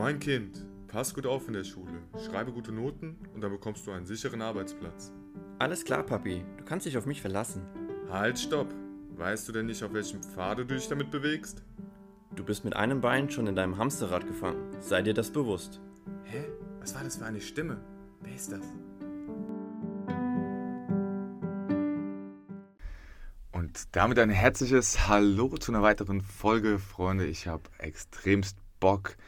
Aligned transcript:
Mein 0.00 0.18
Kind, 0.18 0.64
pass 0.88 1.12
gut 1.12 1.26
auf 1.26 1.46
in 1.46 1.52
der 1.52 1.62
Schule, 1.62 1.92
schreibe 2.24 2.52
gute 2.52 2.72
Noten 2.72 3.18
und 3.34 3.42
dann 3.42 3.50
bekommst 3.50 3.86
du 3.86 3.90
einen 3.90 4.06
sicheren 4.06 4.40
Arbeitsplatz. 4.40 5.12
Alles 5.58 5.84
klar, 5.84 6.04
Papi. 6.04 6.42
Du 6.56 6.64
kannst 6.64 6.86
dich 6.86 6.96
auf 6.96 7.04
mich 7.04 7.20
verlassen. 7.20 7.66
Halt, 8.08 8.38
stopp! 8.38 8.74
Weißt 9.16 9.46
du 9.46 9.52
denn 9.52 9.66
nicht, 9.66 9.84
auf 9.84 9.92
welchem 9.92 10.22
Pfade 10.22 10.64
du 10.64 10.74
dich 10.74 10.88
damit 10.88 11.10
bewegst? 11.10 11.62
Du 12.34 12.42
bist 12.42 12.64
mit 12.64 12.74
einem 12.76 13.02
Bein 13.02 13.28
schon 13.28 13.46
in 13.46 13.54
deinem 13.54 13.76
Hamsterrad 13.76 14.26
gefangen. 14.26 14.74
Sei 14.80 15.02
dir 15.02 15.12
das 15.12 15.30
bewusst. 15.30 15.82
Hä? 16.24 16.46
Was 16.80 16.94
war 16.94 17.04
das 17.04 17.18
für 17.18 17.26
eine 17.26 17.42
Stimme? 17.42 17.76
Wer 18.22 18.34
ist 18.34 18.52
das? 18.52 18.64
Und 23.52 23.94
damit 23.94 24.18
ein 24.18 24.30
herzliches 24.30 25.08
Hallo 25.08 25.58
zu 25.58 25.72
einer 25.72 25.82
weiteren 25.82 26.22
Folge, 26.22 26.78
Freunde. 26.78 27.26
Ich 27.26 27.46
habe 27.46 27.64
extremst 27.76 28.56
Bock. 28.80 29.18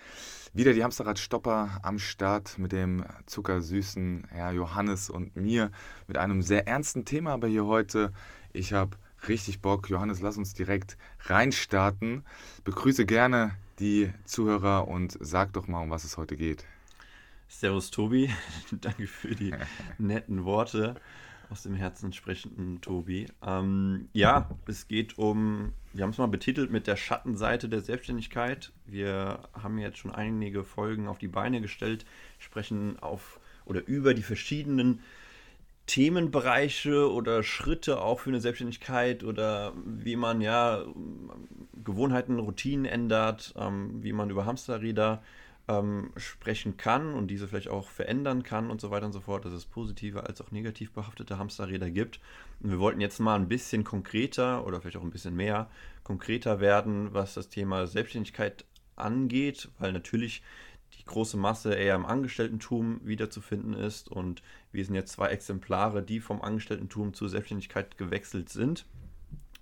Wieder 0.55 0.75
die 0.75 0.85
Hamsterradstopper 0.85 1.81
am 1.83 1.99
Start 1.99 2.59
mit 2.59 2.73
dem 2.73 3.07
zuckersüßen 3.25 4.27
Herr 4.29 4.53
Johannes 4.53 5.09
und 5.09 5.35
mir 5.35 5.71
mit 6.07 6.19
einem 6.19 6.43
sehr 6.43 6.69
ernsten 6.69 7.07
Thema, 7.07 7.33
aber 7.33 7.49
hier 7.49 7.65
heute. 7.65 8.13
Ich 8.53 8.75
habe 8.75 8.99
richtig 9.29 9.63
Bock. 9.63 9.89
Johannes, 9.89 10.21
lass 10.21 10.37
uns 10.37 10.53
direkt 10.53 10.99
reinstarten. 11.21 12.27
Begrüße 12.65 13.07
gerne 13.07 13.57
die 13.79 14.13
Zuhörer 14.27 14.89
und 14.89 15.17
sag 15.21 15.55
doch 15.55 15.69
mal, 15.69 15.81
um 15.81 15.89
was 15.89 16.05
es 16.05 16.19
heute 16.19 16.37
geht. 16.37 16.67
Servus 17.49 17.91
Tobi, 17.91 18.29
danke 18.73 19.07
für 19.07 19.35
die 19.35 19.55
netten 19.99 20.45
Worte 20.45 20.97
aus 21.53 21.63
dem 21.63 21.75
Herzen 21.75 22.15
sprechenden 22.15 22.81
Tobi. 22.81 23.27
Ähm, 23.47 24.09
ja, 24.15 24.49
es 24.67 24.89
geht 24.89 25.19
um, 25.19 25.75
wir 25.93 26.03
haben 26.03 26.11
es 26.11 26.19
mal 26.19 26.27
betitelt 26.27 26.71
mit 26.71 26.87
der 26.87 26.97
Schattenseite 26.97 27.69
der 27.69 27.83
Selbstständigkeit. 27.83 28.73
Wir 28.87 29.41
haben 29.53 29.79
jetzt 29.79 29.99
schon 29.99 30.13
einige 30.13 30.65
Folgen 30.65 31.07
auf 31.09 31.19
die 31.19 31.29
Beine 31.29 31.61
gestellt, 31.61 32.07
sprechen 32.39 32.99
auf 33.01 33.39
oder 33.67 33.87
über 33.87 34.15
die 34.15 34.23
verschiedenen 34.23 35.01
Themenbereiche 35.87 37.13
oder 37.13 37.43
Schritte 37.43 38.01
auch 38.01 38.21
für 38.21 38.31
eine 38.31 38.41
Selbstständigkeit 38.41 39.23
oder 39.23 39.75
wie 39.85 40.17
man 40.17 40.41
ja 40.41 40.83
Gewohnheiten, 41.85 42.39
Routinen 42.39 42.87
ändert, 42.87 43.53
ähm, 43.59 44.03
wie 44.03 44.15
man 44.15 44.31
über 44.31 44.47
Hamsterräder 44.47 45.23
ähm, 45.69 46.11
sprechen 46.17 46.77
kann 46.77 47.15
und 47.15 47.29
diese 47.29 47.49
vielleicht 47.49 47.69
auch 47.69 47.89
verändern 47.89 48.43
kann 48.43 48.71
und 48.71 48.81
so 48.81 48.91
weiter 48.91 49.07
und 49.07 49.13
so 49.13 49.21
fort, 49.21 49.45
dass 49.45 49.53
es 49.53 49.65
positive 49.65 50.25
als 50.25 50.41
auch 50.41 50.51
negativ 50.51 50.93
behaftete 50.93 51.39
Hamsterräder 51.39 51.91
gibt. 51.91 52.21
Und 52.61 52.71
wir 52.71 52.79
wollten 52.79 53.01
jetzt 53.01 53.21
mal 53.21 53.37
ein 53.37 53.49
bisschen 53.49 53.85
konkreter 53.85 54.67
oder 54.67 54.81
vielleicht 54.81 54.97
auch 54.97 55.03
ein 55.03 55.11
bisschen 55.11 55.37
mehr 55.37 55.71
konkreter 56.03 56.61
werden, 56.61 57.15
was 57.15 57.35
das 57.35 57.49
Thema 57.49 57.87
Selbstständigkeit 57.87 58.65
angeht, 58.97 59.69
weil 59.79 59.93
natürlich 59.93 60.43
die 60.99 61.05
große 61.05 61.37
Masse 61.37 61.75
eher 61.75 61.95
im 61.95 62.07
Angestellten-Tum 62.07 63.01
wiederzufinden 63.05 63.75
ist 63.75 64.11
und 64.11 64.43
wir 64.73 64.85
sind 64.85 64.95
jetzt 64.95 65.13
zwei 65.13 65.29
Exemplare, 65.29 66.03
die 66.03 66.21
vom 66.21 66.43
Angestellten-Tum 66.43 67.15
zur 67.15 67.29
Selbstständigkeit 67.29 67.97
gewechselt 67.97 68.49
sind. 68.51 68.87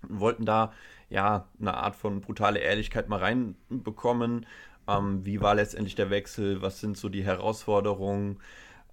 Wollten 0.08 0.44
da 0.44 0.72
ja 1.08 1.46
eine 1.60 1.74
Art 1.74 1.94
von 1.94 2.20
brutale 2.20 2.60
Ehrlichkeit 2.60 3.08
mal 3.08 3.18
reinbekommen. 3.18 4.46
Ähm, 4.98 5.24
wie 5.24 5.40
war 5.40 5.54
letztendlich 5.54 5.94
der 5.94 6.10
Wechsel? 6.10 6.62
Was 6.62 6.80
sind 6.80 6.96
so 6.96 7.08
die 7.08 7.24
Herausforderungen? 7.24 8.38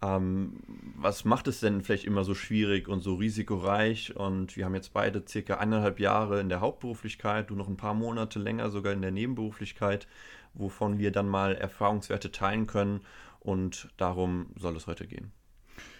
Ähm, 0.01 0.59
was 0.95 1.25
macht 1.25 1.47
es 1.47 1.59
denn 1.59 1.81
vielleicht 1.81 2.05
immer 2.05 2.23
so 2.23 2.35
schwierig 2.35 2.87
und 2.87 3.01
so 3.01 3.15
risikoreich? 3.15 4.15
Und 4.15 4.55
wir 4.55 4.65
haben 4.65 4.75
jetzt 4.75 4.93
beide 4.93 5.23
circa 5.27 5.55
eineinhalb 5.55 5.99
Jahre 5.99 6.39
in 6.39 6.49
der 6.49 6.61
Hauptberuflichkeit, 6.61 7.49
du 7.49 7.55
noch 7.55 7.67
ein 7.67 7.77
paar 7.77 7.93
Monate 7.93 8.39
länger 8.39 8.69
sogar 8.69 8.93
in 8.93 9.01
der 9.01 9.11
Nebenberuflichkeit 9.11 10.07
wovon 10.59 10.97
wir 10.97 11.11
dann 11.11 11.27
mal 11.27 11.55
Erfahrungswerte 11.55 12.31
teilen 12.31 12.67
können. 12.67 13.01
Und 13.39 13.89
darum 13.97 14.47
soll 14.57 14.75
es 14.75 14.87
heute 14.87 15.07
gehen. 15.07 15.31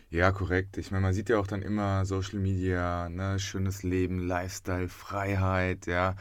Ja, 0.10 0.32
korrekt. 0.32 0.78
Ich 0.78 0.92
meine, 0.92 1.02
man 1.02 1.14
sieht 1.14 1.30
ja 1.30 1.38
auch 1.38 1.48
dann 1.48 1.62
immer 1.62 2.06
Social 2.06 2.40
Media, 2.40 3.10
ne, 3.10 3.40
schönes 3.40 3.84
Leben, 3.84 4.20
Lifestyle, 4.20 4.88
Freiheit, 4.88 5.86
ja. 5.86 6.16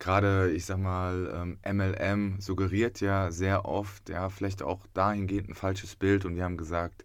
Gerade, 0.00 0.50
ich 0.50 0.64
sag 0.64 0.78
mal, 0.78 1.56
MLM 1.64 1.94
ähm, 1.98 2.36
suggeriert 2.40 3.00
ja 3.00 3.30
sehr 3.30 3.66
oft, 3.66 4.08
ja, 4.08 4.28
vielleicht 4.30 4.62
auch 4.62 4.86
dahingehend 4.94 5.50
ein 5.50 5.54
falsches 5.54 5.94
Bild. 5.94 6.24
Und 6.24 6.34
wir 6.34 6.42
haben 6.42 6.56
gesagt, 6.56 7.04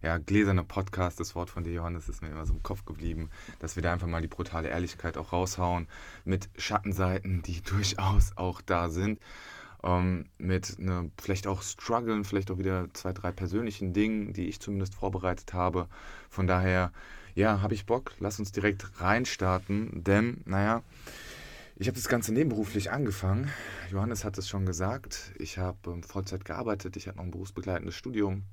ja, 0.00 0.16
gläserner 0.16 0.64
Podcast, 0.64 1.20
das 1.20 1.34
Wort 1.34 1.50
von 1.50 1.64
dir, 1.64 1.74
Johannes, 1.74 2.08
ist 2.08 2.22
mir 2.22 2.28
immer 2.28 2.46
so 2.46 2.54
im 2.54 2.62
Kopf 2.62 2.84
geblieben, 2.86 3.28
dass 3.58 3.76
wir 3.76 3.82
da 3.82 3.92
einfach 3.92 4.06
mal 4.06 4.22
die 4.22 4.28
brutale 4.28 4.68
Ehrlichkeit 4.68 5.18
auch 5.18 5.32
raushauen 5.32 5.88
mit 6.24 6.48
Schattenseiten, 6.56 7.42
die 7.42 7.60
durchaus 7.68 8.32
auch 8.36 8.62
da 8.62 8.88
sind 8.88 9.20
ähm, 9.82 10.26
mit 10.38 10.78
ne, 10.78 11.10
vielleicht 11.18 11.46
auch 11.46 11.62
Struggeln, 11.62 12.24
vielleicht 12.24 12.50
auch 12.50 12.58
wieder 12.58 12.88
zwei, 12.92 13.12
drei 13.12 13.32
persönlichen 13.32 13.92
Dingen, 13.92 14.32
die 14.32 14.48
ich 14.48 14.60
zumindest 14.60 14.94
vorbereitet 14.94 15.52
habe. 15.54 15.88
Von 16.28 16.46
daher, 16.46 16.92
ja, 17.34 17.60
habe 17.60 17.74
ich 17.74 17.86
Bock. 17.86 18.12
Lass 18.18 18.38
uns 18.38 18.52
direkt 18.52 19.00
reinstarten, 19.00 20.02
denn, 20.04 20.42
naja, 20.44 20.82
ich 21.78 21.88
habe 21.88 21.96
das 21.96 22.08
Ganze 22.08 22.32
nebenberuflich 22.32 22.90
angefangen. 22.90 23.50
Johannes 23.90 24.24
hat 24.24 24.38
es 24.38 24.48
schon 24.48 24.64
gesagt. 24.64 25.32
Ich 25.38 25.58
habe 25.58 25.90
ähm, 25.90 26.02
Vollzeit 26.02 26.44
gearbeitet. 26.44 26.96
Ich 26.96 27.06
hatte 27.06 27.18
noch 27.18 27.24
ein 27.24 27.30
berufsbegleitendes 27.30 27.94
Studium. 27.94 28.44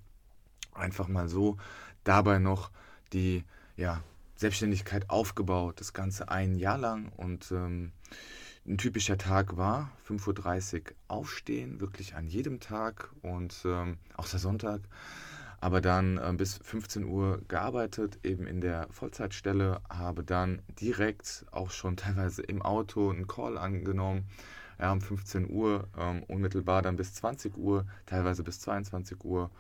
Einfach 0.73 1.07
mal 1.07 1.29
so 1.29 1.57
dabei 2.03 2.39
noch 2.39 2.69
die 3.13 3.45
ja, 3.77 4.03
Selbstständigkeit 4.35 5.09
aufgebaut. 5.09 5.79
Das 5.79 5.93
Ganze 5.93 6.27
ein 6.27 6.55
Jahr 6.55 6.77
lang 6.77 7.13
und 7.15 7.49
ähm, 7.51 7.93
ein 8.65 8.77
typischer 8.77 9.17
Tag 9.17 9.55
war, 9.55 9.91
5.30 10.07 10.75
Uhr 10.75 10.81
aufstehen, 11.07 11.79
wirklich 11.79 12.15
an 12.15 12.27
jedem 12.27 12.59
Tag 12.59 13.09
und 13.21 13.55
ähm, 13.65 13.97
auch 14.15 14.27
der 14.27 14.39
Sonntag. 14.39 14.81
Aber 15.63 15.79
dann 15.79 16.17
äh, 16.17 16.33
bis 16.35 16.57
15 16.57 17.05
Uhr 17.05 17.41
gearbeitet, 17.47 18.19
eben 18.23 18.47
in 18.47 18.59
der 18.59 18.85
Vollzeitstelle, 18.91 19.79
habe 19.89 20.25
dann 20.25 20.61
direkt 20.81 21.45
auch 21.51 21.71
schon 21.71 21.95
teilweise 21.95 22.41
im 22.41 22.61
Auto 22.61 23.09
einen 23.09 23.27
Call 23.27 23.57
angenommen, 23.57 24.25
ja, 24.77 24.91
um 24.91 24.99
15 24.99 25.49
Uhr, 25.49 25.87
ähm, 25.97 26.23
unmittelbar 26.23 26.81
dann 26.81 26.97
bis 26.97 27.13
20 27.13 27.57
Uhr, 27.57 27.85
teilweise 28.05 28.43
bis 28.43 28.59
22 28.59 29.23
Uhr. 29.23 29.51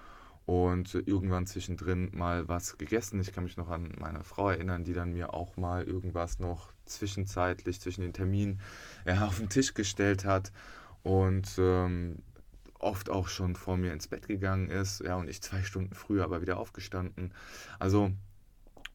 Und 0.45 0.93
irgendwann 0.93 1.47
zwischendrin 1.47 2.11
mal 2.13 2.49
was 2.49 2.77
gegessen. 2.77 3.21
Ich 3.21 3.31
kann 3.31 3.45
mich 3.45 3.55
noch 3.55 3.69
an 3.69 3.93
meine 3.97 4.25
Frau 4.25 4.49
erinnern, 4.49 4.83
die 4.83 4.91
dann 4.91 5.13
mir 5.13 5.33
auch 5.33 5.55
mal 5.55 5.85
irgendwas 5.85 6.37
noch 6.37 6.73
zwischenzeitlich 6.83 7.79
zwischen 7.79 8.01
den 8.01 8.11
Terminen 8.11 8.59
ja, 9.05 9.25
auf 9.27 9.37
den 9.37 9.47
Tisch 9.47 9.73
gestellt 9.73 10.25
hat. 10.25 10.51
Und 11.01 11.47
ähm, 11.57 12.17
oft 12.83 13.09
auch 13.09 13.27
schon 13.27 13.55
vor 13.55 13.77
mir 13.77 13.93
ins 13.93 14.07
Bett 14.07 14.27
gegangen 14.27 14.69
ist. 14.69 15.01
Ja, 15.01 15.15
und 15.15 15.29
ich 15.29 15.41
zwei 15.41 15.63
Stunden 15.63 15.93
früher 15.95 16.23
aber 16.23 16.41
wieder 16.41 16.57
aufgestanden. 16.57 17.33
Also 17.79 18.11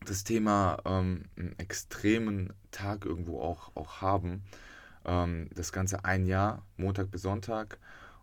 das 0.04 0.24
Thema 0.24 0.78
ähm, 0.84 1.24
einen 1.36 1.58
extremen 1.58 2.52
Tag 2.70 3.04
irgendwo 3.04 3.40
auch, 3.40 3.72
auch 3.74 4.00
haben. 4.00 4.44
Ähm, 5.04 5.48
das 5.54 5.72
Ganze 5.72 6.04
ein 6.04 6.26
Jahr, 6.26 6.64
Montag 6.76 7.10
bis 7.10 7.22
Sonntag. 7.22 7.78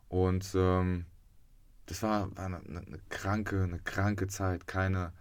Und 0.08 0.54
ähm, 0.56 1.06
das 1.86 2.02
war, 2.04 2.36
war 2.36 2.46
eine, 2.46 2.60
eine, 2.60 3.00
kranke, 3.10 3.64
eine 3.64 3.80
kranke 3.80 4.28
Zeit, 4.28 4.68
keine, 4.68 5.14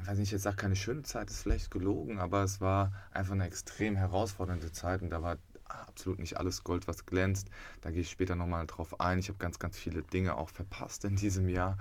ich 0.00 0.06
weiß 0.06 0.18
nicht, 0.18 0.32
jetzt 0.32 0.42
sage 0.42 0.56
keine 0.56 0.76
schöne 0.76 1.02
Zeit, 1.02 1.30
ist 1.30 1.42
vielleicht 1.42 1.70
gelogen, 1.70 2.18
aber 2.18 2.42
es 2.42 2.60
war 2.60 2.92
einfach 3.12 3.34
eine 3.34 3.46
extrem 3.46 3.96
herausfordernde 3.96 4.72
Zeit 4.72 5.02
und 5.02 5.10
da 5.10 5.22
war 5.22 5.38
absolut 5.68 6.18
nicht 6.18 6.36
alles 6.38 6.64
Gold, 6.64 6.88
was 6.88 7.06
glänzt. 7.06 7.48
Da 7.80 7.90
gehe 7.90 8.00
ich 8.02 8.10
später 8.10 8.34
nochmal 8.36 8.66
drauf 8.66 9.00
ein. 9.00 9.18
Ich 9.18 9.28
habe 9.28 9.38
ganz, 9.38 9.58
ganz 9.58 9.78
viele 9.78 10.02
Dinge 10.02 10.36
auch 10.36 10.50
verpasst 10.50 11.04
in 11.04 11.16
diesem 11.16 11.48
Jahr. 11.48 11.78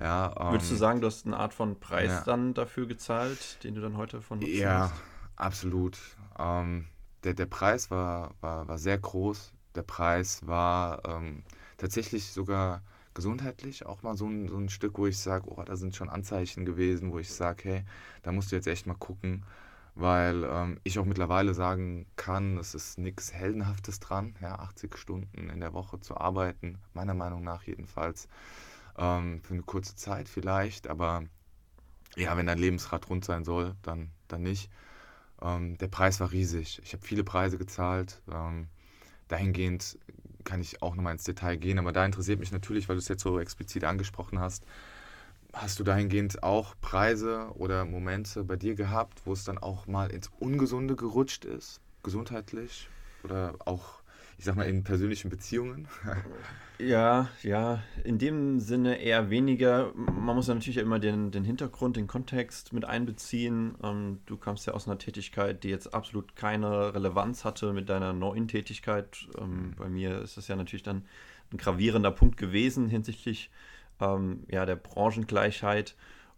Ja, 0.00 0.34
ähm, 0.38 0.46
Würdest 0.50 0.70
du 0.70 0.76
sagen, 0.76 1.00
du 1.00 1.06
hast 1.08 1.26
eine 1.26 1.36
Art 1.36 1.52
von 1.54 1.80
Preis 1.80 2.08
ja. 2.08 2.22
dann 2.22 2.54
dafür 2.54 2.86
gezahlt, 2.86 3.62
den 3.64 3.74
du 3.74 3.80
dann 3.80 3.96
heute 3.96 4.20
von 4.22 4.40
nutzen 4.40 4.58
Ja, 4.58 4.78
hast? 4.78 5.04
absolut. 5.36 5.98
Ähm, 6.38 6.86
der, 7.24 7.34
der 7.34 7.46
Preis 7.46 7.90
war, 7.90 8.34
war, 8.40 8.68
war 8.68 8.78
sehr 8.78 8.98
groß. 8.98 9.52
Der 9.74 9.82
Preis 9.82 10.46
war 10.46 11.02
ähm, 11.06 11.44
tatsächlich 11.78 12.32
sogar 12.32 12.82
gesundheitlich 13.14 13.86
auch 13.86 14.02
mal 14.02 14.16
so 14.16 14.26
ein, 14.26 14.48
so 14.48 14.56
ein 14.58 14.68
Stück, 14.68 14.98
wo 14.98 15.06
ich 15.06 15.18
sage, 15.18 15.48
oh, 15.50 15.62
da 15.62 15.76
sind 15.76 15.94
schon 15.96 16.08
Anzeichen 16.08 16.64
gewesen, 16.64 17.12
wo 17.12 17.18
ich 17.18 17.30
sage, 17.32 17.62
hey, 17.68 17.84
da 18.22 18.32
musst 18.32 18.52
du 18.52 18.56
jetzt 18.56 18.66
echt 18.66 18.86
mal 18.86 18.94
gucken, 18.94 19.44
weil 19.94 20.44
ähm, 20.44 20.80
ich 20.84 20.98
auch 20.98 21.04
mittlerweile 21.04 21.54
sagen 21.54 22.06
kann, 22.16 22.56
es 22.58 22.74
ist 22.74 22.98
nichts 22.98 23.32
Heldenhaftes 23.32 24.00
dran, 24.00 24.34
ja, 24.40 24.58
80 24.58 24.96
Stunden 24.96 25.50
in 25.50 25.60
der 25.60 25.74
Woche 25.74 26.00
zu 26.00 26.16
arbeiten, 26.16 26.78
meiner 26.94 27.14
Meinung 27.14 27.44
nach 27.44 27.64
jedenfalls, 27.64 28.28
ähm, 28.96 29.42
für 29.42 29.54
eine 29.54 29.62
kurze 29.62 29.94
Zeit 29.96 30.28
vielleicht, 30.28 30.88
aber 30.88 31.24
ja, 32.16 32.36
wenn 32.36 32.46
dein 32.46 32.58
Lebensrad 32.58 33.08
rund 33.08 33.24
sein 33.24 33.44
soll, 33.44 33.74
dann, 33.82 34.10
dann 34.28 34.42
nicht. 34.42 34.70
Ähm, 35.40 35.76
der 35.78 35.88
Preis 35.88 36.20
war 36.20 36.30
riesig. 36.30 36.80
Ich 36.84 36.92
habe 36.92 37.04
viele 37.04 37.24
Preise 37.24 37.58
gezahlt. 37.58 38.22
Ähm, 38.30 38.68
dahingehend 39.28 39.98
kann 40.44 40.60
ich 40.60 40.82
auch 40.82 40.94
nochmal 40.94 41.14
ins 41.14 41.24
Detail 41.24 41.56
gehen, 41.56 41.78
aber 41.78 41.92
da 41.92 42.04
interessiert 42.04 42.40
mich 42.40 42.52
natürlich, 42.52 42.88
weil 42.88 42.96
du 42.96 43.00
es 43.00 43.08
jetzt 43.08 43.22
so 43.22 43.38
explizit 43.38 43.84
angesprochen 43.84 44.40
hast, 44.40 44.64
hast 45.52 45.78
du 45.78 45.84
dahingehend 45.84 46.42
auch 46.42 46.74
Preise 46.80 47.50
oder 47.54 47.84
Momente 47.84 48.44
bei 48.44 48.56
dir 48.56 48.74
gehabt, 48.74 49.22
wo 49.24 49.32
es 49.32 49.44
dann 49.44 49.58
auch 49.58 49.86
mal 49.86 50.10
ins 50.10 50.30
Ungesunde 50.38 50.96
gerutscht 50.96 51.44
ist, 51.44 51.80
gesundheitlich? 52.02 52.88
Oder 53.24 53.54
auch, 53.64 54.02
ich 54.38 54.44
sag 54.44 54.56
mal, 54.56 54.64
in 54.64 54.82
persönlichen 54.84 55.30
Beziehungen? 55.30 55.88
Ja, 56.78 57.28
ja, 57.44 57.80
in 58.02 58.18
dem 58.18 58.58
Sinne 58.58 58.96
eher 58.96 59.30
weniger. 59.30 59.92
Man 59.94 60.34
muss 60.34 60.48
ja 60.48 60.54
natürlich 60.54 60.78
immer 60.78 60.98
den, 60.98 61.30
den 61.30 61.44
Hintergrund, 61.44 61.96
den 61.96 62.08
Kontext 62.08 62.72
mit 62.72 62.84
einbeziehen. 62.84 63.76
Ähm, 63.84 64.18
du 64.26 64.36
kamst 64.36 64.66
ja 64.66 64.72
aus 64.72 64.88
einer 64.88 64.98
Tätigkeit, 64.98 65.62
die 65.62 65.68
jetzt 65.68 65.94
absolut 65.94 66.34
keine 66.34 66.92
Relevanz 66.92 67.44
hatte 67.44 67.72
mit 67.72 67.88
deiner 67.88 68.12
neuen 68.12 68.48
Tätigkeit. 68.48 69.28
Ähm, 69.38 69.68
mhm. 69.68 69.74
bei 69.76 69.88
mir 69.88 70.22
ist 70.22 70.36
das 70.36 70.48
ja 70.48 70.56
natürlich 70.56 70.82
dann 70.82 71.04
ein 71.52 71.58
gravierender 71.58 72.10
Punkt 72.10 72.36
gewesen 72.36 72.88
hinsichtlich 72.88 73.50
ähm, 74.02 74.44
ja, 74.48 74.66
der 74.66 74.76
Branchengleichheit. 74.76 75.94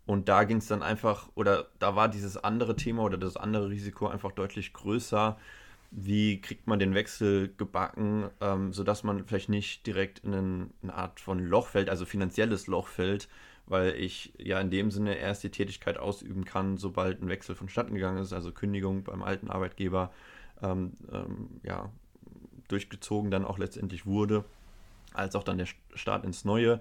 Und 0.06 0.28
da 0.28 0.44
ging 0.44 0.58
es 0.58 0.66
dann 0.66 0.82
einfach, 0.82 1.28
oder 1.34 1.68
da 1.78 1.96
war 1.96 2.08
dieses 2.08 2.36
andere 2.36 2.76
Thema 2.76 3.02
oder 3.02 3.16
das 3.16 3.36
andere 3.36 3.70
Risiko 3.70 4.06
einfach 4.06 4.32
deutlich 4.32 4.74
größer 4.74 5.38
wie 5.96 6.40
kriegt 6.40 6.66
man 6.66 6.80
den 6.80 6.94
Wechsel 6.94 7.54
gebacken, 7.56 8.28
ähm, 8.40 8.72
sodass 8.72 9.04
man 9.04 9.24
vielleicht 9.26 9.48
nicht 9.48 9.86
direkt 9.86 10.18
in 10.20 10.72
eine 10.82 10.94
Art 10.94 11.20
von 11.20 11.38
Loch 11.38 11.68
fällt, 11.68 11.88
also 11.88 12.04
finanzielles 12.04 12.66
Loch 12.66 12.88
fällt, 12.88 13.28
weil 13.66 13.94
ich 13.94 14.32
ja 14.36 14.60
in 14.60 14.70
dem 14.70 14.90
Sinne 14.90 15.14
erst 15.14 15.44
die 15.44 15.50
Tätigkeit 15.50 15.96
ausüben 15.96 16.44
kann, 16.44 16.78
sobald 16.78 17.22
ein 17.22 17.28
Wechsel 17.28 17.54
vonstatten 17.54 17.94
gegangen 17.94 18.18
ist, 18.18 18.32
also 18.32 18.50
Kündigung 18.50 19.04
beim 19.04 19.22
alten 19.22 19.50
Arbeitgeber 19.50 20.12
ähm, 20.62 20.94
ähm, 21.12 21.60
ja, 21.62 21.90
durchgezogen 22.66 23.30
dann 23.30 23.44
auch 23.44 23.58
letztendlich 23.58 24.04
wurde, 24.04 24.44
als 25.12 25.36
auch 25.36 25.44
dann 25.44 25.58
der 25.58 25.68
Start 25.94 26.24
ins 26.24 26.44
Neue. 26.44 26.80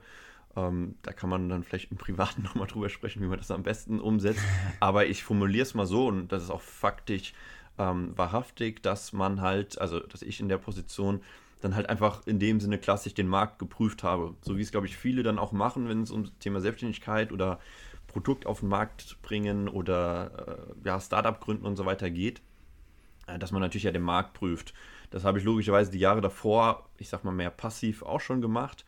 Ähm, 0.56 0.96
da 1.02 1.14
kann 1.14 1.30
man 1.30 1.50
dann 1.50 1.64
vielleicht 1.64 1.92
im 1.92 1.98
Privaten 1.98 2.42
nochmal 2.44 2.68
drüber 2.68 2.90
sprechen, 2.90 3.22
wie 3.22 3.28
man 3.28 3.38
das 3.38 3.52
am 3.52 3.64
besten 3.64 4.00
umsetzt. 4.00 4.44
Aber 4.80 5.06
ich 5.06 5.24
formuliere 5.24 5.64
es 5.64 5.74
mal 5.74 5.88
so, 5.88 6.08
und 6.08 6.32
das 6.32 6.44
ist 6.44 6.50
auch 6.50 6.62
faktisch 6.62 7.34
ähm, 7.78 8.14
wahrhaftig, 8.16 8.84
dass 8.84 9.14
man 9.14 9.42
halt, 9.42 9.80
also 9.80 10.00
dass 10.00 10.22
ich 10.22 10.40
in 10.40 10.50
der 10.50 10.58
Position 10.58 11.22
dann 11.62 11.76
halt 11.76 11.90
einfach 11.90 12.28
in 12.28 12.40
dem 12.40 12.60
Sinne 12.60 12.78
klassisch 12.78 13.14
den 13.14 13.28
Markt 13.28 13.58
geprüft 13.58 14.04
habe. 14.04 14.36
So 14.42 14.58
wie 14.58 14.62
es, 14.62 14.72
glaube 14.72 14.86
ich, 14.86 14.98
viele 14.98 15.24
dann 15.24 15.40
auch 15.40 15.54
machen, 15.54 15.88
wenn 15.88 16.04
es 16.04 16.12
um 16.12 16.24
das 16.24 16.38
Thema 16.40 16.60
Selbstständigkeit 16.60 17.32
oder 17.32 17.60
Produkt 18.08 18.46
auf 18.46 18.60
den 18.60 18.70
Markt 18.70 19.22
bringen 19.22 19.70
oder 19.70 20.68
äh, 20.84 20.88
ja, 20.88 21.00
Startup 21.00 21.40
gründen 21.40 21.66
und 21.66 21.78
so 21.78 21.86
weiter 21.86 22.12
geht, 22.12 22.42
äh, 23.28 23.40
dass 23.40 23.52
man 23.52 23.62
natürlich 23.62 23.84
ja 23.86 23.92
den 23.92 24.02
Markt 24.02 24.34
prüft. 24.34 24.74
Das 25.10 25.24
habe 25.24 25.40
ich 25.40 25.46
logischerweise 25.46 25.90
die 25.90 26.00
Jahre 26.00 26.22
davor, 26.22 26.90
ich 26.98 27.08
sag 27.08 27.24
mal 27.24 27.32
mehr 27.32 27.50
passiv 27.50 28.04
auch 28.04 28.20
schon 28.20 28.42
gemacht 28.42 28.86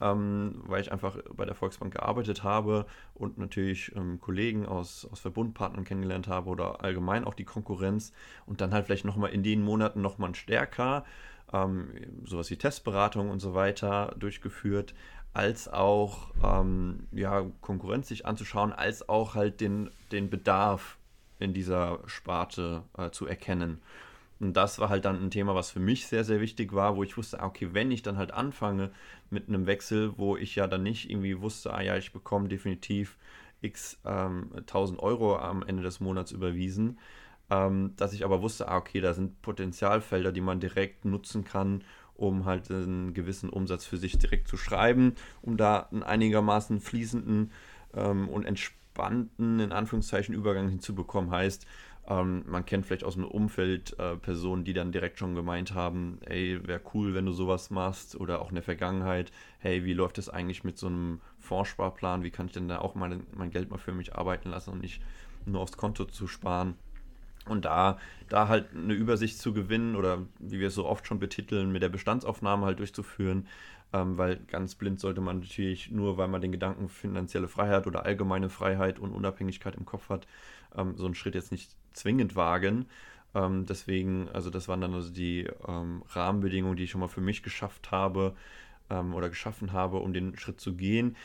ähm, 0.00 0.62
weil 0.66 0.80
ich 0.80 0.92
einfach 0.92 1.16
bei 1.34 1.44
der 1.44 1.54
Volksbank 1.54 1.92
gearbeitet 1.92 2.42
habe 2.42 2.86
und 3.14 3.38
natürlich 3.38 3.94
ähm, 3.96 4.20
Kollegen 4.20 4.66
aus, 4.66 5.08
aus 5.10 5.20
Verbundpartnern 5.20 5.84
kennengelernt 5.84 6.28
habe 6.28 6.50
oder 6.50 6.82
allgemein 6.82 7.24
auch 7.24 7.34
die 7.34 7.44
Konkurrenz 7.44 8.12
und 8.46 8.60
dann 8.60 8.72
halt 8.72 8.86
vielleicht 8.86 9.04
nochmal 9.04 9.30
in 9.30 9.42
den 9.42 9.62
Monaten 9.62 10.00
nochmal 10.00 10.34
stärker 10.34 11.04
ähm, 11.52 11.88
sowas 12.24 12.50
wie 12.50 12.56
Testberatung 12.56 13.30
und 13.30 13.40
so 13.40 13.54
weiter 13.54 14.14
durchgeführt, 14.18 14.94
als 15.32 15.68
auch 15.68 16.30
ähm, 16.42 17.06
ja, 17.12 17.46
Konkurrenz 17.60 18.08
sich 18.08 18.26
anzuschauen, 18.26 18.72
als 18.72 19.08
auch 19.08 19.34
halt 19.34 19.60
den, 19.60 19.90
den 20.12 20.30
Bedarf 20.30 20.98
in 21.38 21.54
dieser 21.54 22.00
Sparte 22.06 22.82
äh, 22.96 23.10
zu 23.10 23.26
erkennen. 23.26 23.80
Und 24.40 24.56
das 24.56 24.78
war 24.78 24.88
halt 24.88 25.04
dann 25.04 25.20
ein 25.22 25.30
Thema, 25.30 25.54
was 25.54 25.70
für 25.70 25.80
mich 25.80 26.06
sehr, 26.06 26.24
sehr 26.24 26.40
wichtig 26.40 26.72
war, 26.72 26.96
wo 26.96 27.02
ich 27.02 27.16
wusste, 27.16 27.40
ah, 27.40 27.46
okay, 27.46 27.70
wenn 27.72 27.90
ich 27.90 28.02
dann 28.02 28.16
halt 28.16 28.32
anfange 28.32 28.90
mit 29.30 29.48
einem 29.48 29.66
Wechsel, 29.66 30.16
wo 30.16 30.36
ich 30.36 30.54
ja 30.54 30.66
dann 30.66 30.84
nicht 30.84 31.10
irgendwie 31.10 31.40
wusste, 31.40 31.74
ah 31.74 31.80
ja, 31.80 31.96
ich 31.96 32.12
bekomme 32.12 32.48
definitiv 32.48 33.18
x 33.60 33.98
ähm, 34.04 34.50
1000 34.56 35.00
Euro 35.00 35.36
am 35.36 35.62
Ende 35.62 35.82
des 35.82 35.98
Monats 36.00 36.30
überwiesen, 36.30 36.98
ähm, 37.50 37.94
dass 37.96 38.12
ich 38.12 38.24
aber 38.24 38.42
wusste, 38.42 38.68
ah, 38.68 38.76
okay, 38.76 39.00
da 39.00 39.14
sind 39.14 39.42
Potenzialfelder, 39.42 40.32
die 40.32 40.40
man 40.40 40.60
direkt 40.60 41.04
nutzen 41.04 41.44
kann, 41.44 41.82
um 42.14 42.44
halt 42.44 42.70
einen 42.70 43.14
gewissen 43.14 43.48
Umsatz 43.48 43.86
für 43.86 43.96
sich 43.96 44.18
direkt 44.18 44.48
zu 44.48 44.56
schreiben, 44.56 45.14
um 45.40 45.56
da 45.56 45.88
einen 45.90 46.02
einigermaßen 46.02 46.80
fließenden 46.80 47.52
ähm, 47.94 48.28
und 48.28 48.44
entspannten, 48.44 49.60
in 49.60 49.72
Anführungszeichen, 49.72 50.34
Übergang 50.34 50.68
hinzubekommen. 50.68 51.30
Heißt, 51.30 51.66
ähm, 52.08 52.42
man 52.46 52.64
kennt 52.64 52.86
vielleicht 52.86 53.04
aus 53.04 53.14
dem 53.14 53.24
Umfeld 53.24 53.98
äh, 53.98 54.16
Personen, 54.16 54.64
die 54.64 54.72
dann 54.72 54.92
direkt 54.92 55.18
schon 55.18 55.34
gemeint 55.34 55.74
haben, 55.74 56.18
ey, 56.24 56.58
wäre 56.66 56.80
cool, 56.94 57.14
wenn 57.14 57.26
du 57.26 57.32
sowas 57.32 57.70
machst 57.70 58.16
oder 58.16 58.40
auch 58.40 58.48
in 58.48 58.54
der 58.54 58.64
Vergangenheit, 58.64 59.30
hey, 59.58 59.84
wie 59.84 59.92
läuft 59.92 60.16
das 60.16 60.30
eigentlich 60.30 60.64
mit 60.64 60.78
so 60.78 60.86
einem 60.86 61.20
Fondssparplan, 61.38 62.22
wie 62.22 62.30
kann 62.30 62.46
ich 62.46 62.52
denn 62.52 62.68
da 62.68 62.78
auch 62.78 62.94
mein, 62.94 63.26
mein 63.36 63.50
Geld 63.50 63.70
mal 63.70 63.78
für 63.78 63.92
mich 63.92 64.14
arbeiten 64.14 64.48
lassen 64.48 64.70
und 64.70 64.80
nicht 64.80 65.02
nur 65.44 65.60
aufs 65.60 65.76
Konto 65.76 66.06
zu 66.06 66.26
sparen. 66.26 66.76
Und 67.46 67.64
da, 67.64 67.98
da 68.28 68.48
halt 68.48 68.74
eine 68.74 68.94
Übersicht 68.94 69.38
zu 69.38 69.52
gewinnen 69.52 69.96
oder 69.96 70.26
wie 70.38 70.60
wir 70.60 70.68
es 70.68 70.74
so 70.74 70.86
oft 70.86 71.06
schon 71.06 71.18
betiteln, 71.18 71.72
mit 71.72 71.82
der 71.82 71.88
Bestandsaufnahme 71.88 72.66
halt 72.66 72.78
durchzuführen, 72.78 73.46
ähm, 73.92 74.18
weil 74.18 74.36
ganz 74.48 74.74
blind 74.74 75.00
sollte 75.00 75.20
man 75.20 75.40
natürlich 75.40 75.90
nur, 75.90 76.16
weil 76.18 76.28
man 76.28 76.40
den 76.40 76.52
Gedanken 76.52 76.88
finanzielle 76.88 77.48
Freiheit 77.48 77.86
oder 77.86 78.04
allgemeine 78.04 78.48
Freiheit 78.48 78.98
und 78.98 79.12
Unabhängigkeit 79.12 79.76
im 79.76 79.86
Kopf 79.86 80.08
hat, 80.08 80.26
ähm, 80.76 80.94
so 80.96 81.06
einen 81.06 81.14
Schritt 81.14 81.34
jetzt 81.34 81.52
nicht 81.52 81.70
zwingend 81.92 82.36
wagen. 82.36 82.86
Ähm, 83.34 83.66
deswegen, 83.66 84.28
also 84.30 84.50
das 84.50 84.68
waren 84.68 84.80
dann 84.80 84.94
also 84.94 85.10
die 85.10 85.48
ähm, 85.66 86.02
Rahmenbedingungen, 86.08 86.76
die 86.76 86.84
ich 86.84 86.90
schon 86.90 87.00
mal 87.00 87.08
für 87.08 87.20
mich 87.20 87.42
geschafft 87.42 87.90
habe 87.90 88.34
ähm, 88.90 89.14
oder 89.14 89.28
geschaffen 89.28 89.72
habe, 89.72 89.98
um 89.98 90.12
den 90.12 90.36
Schritt 90.36 90.60
zu 90.60 90.74
gehen. 90.74 91.16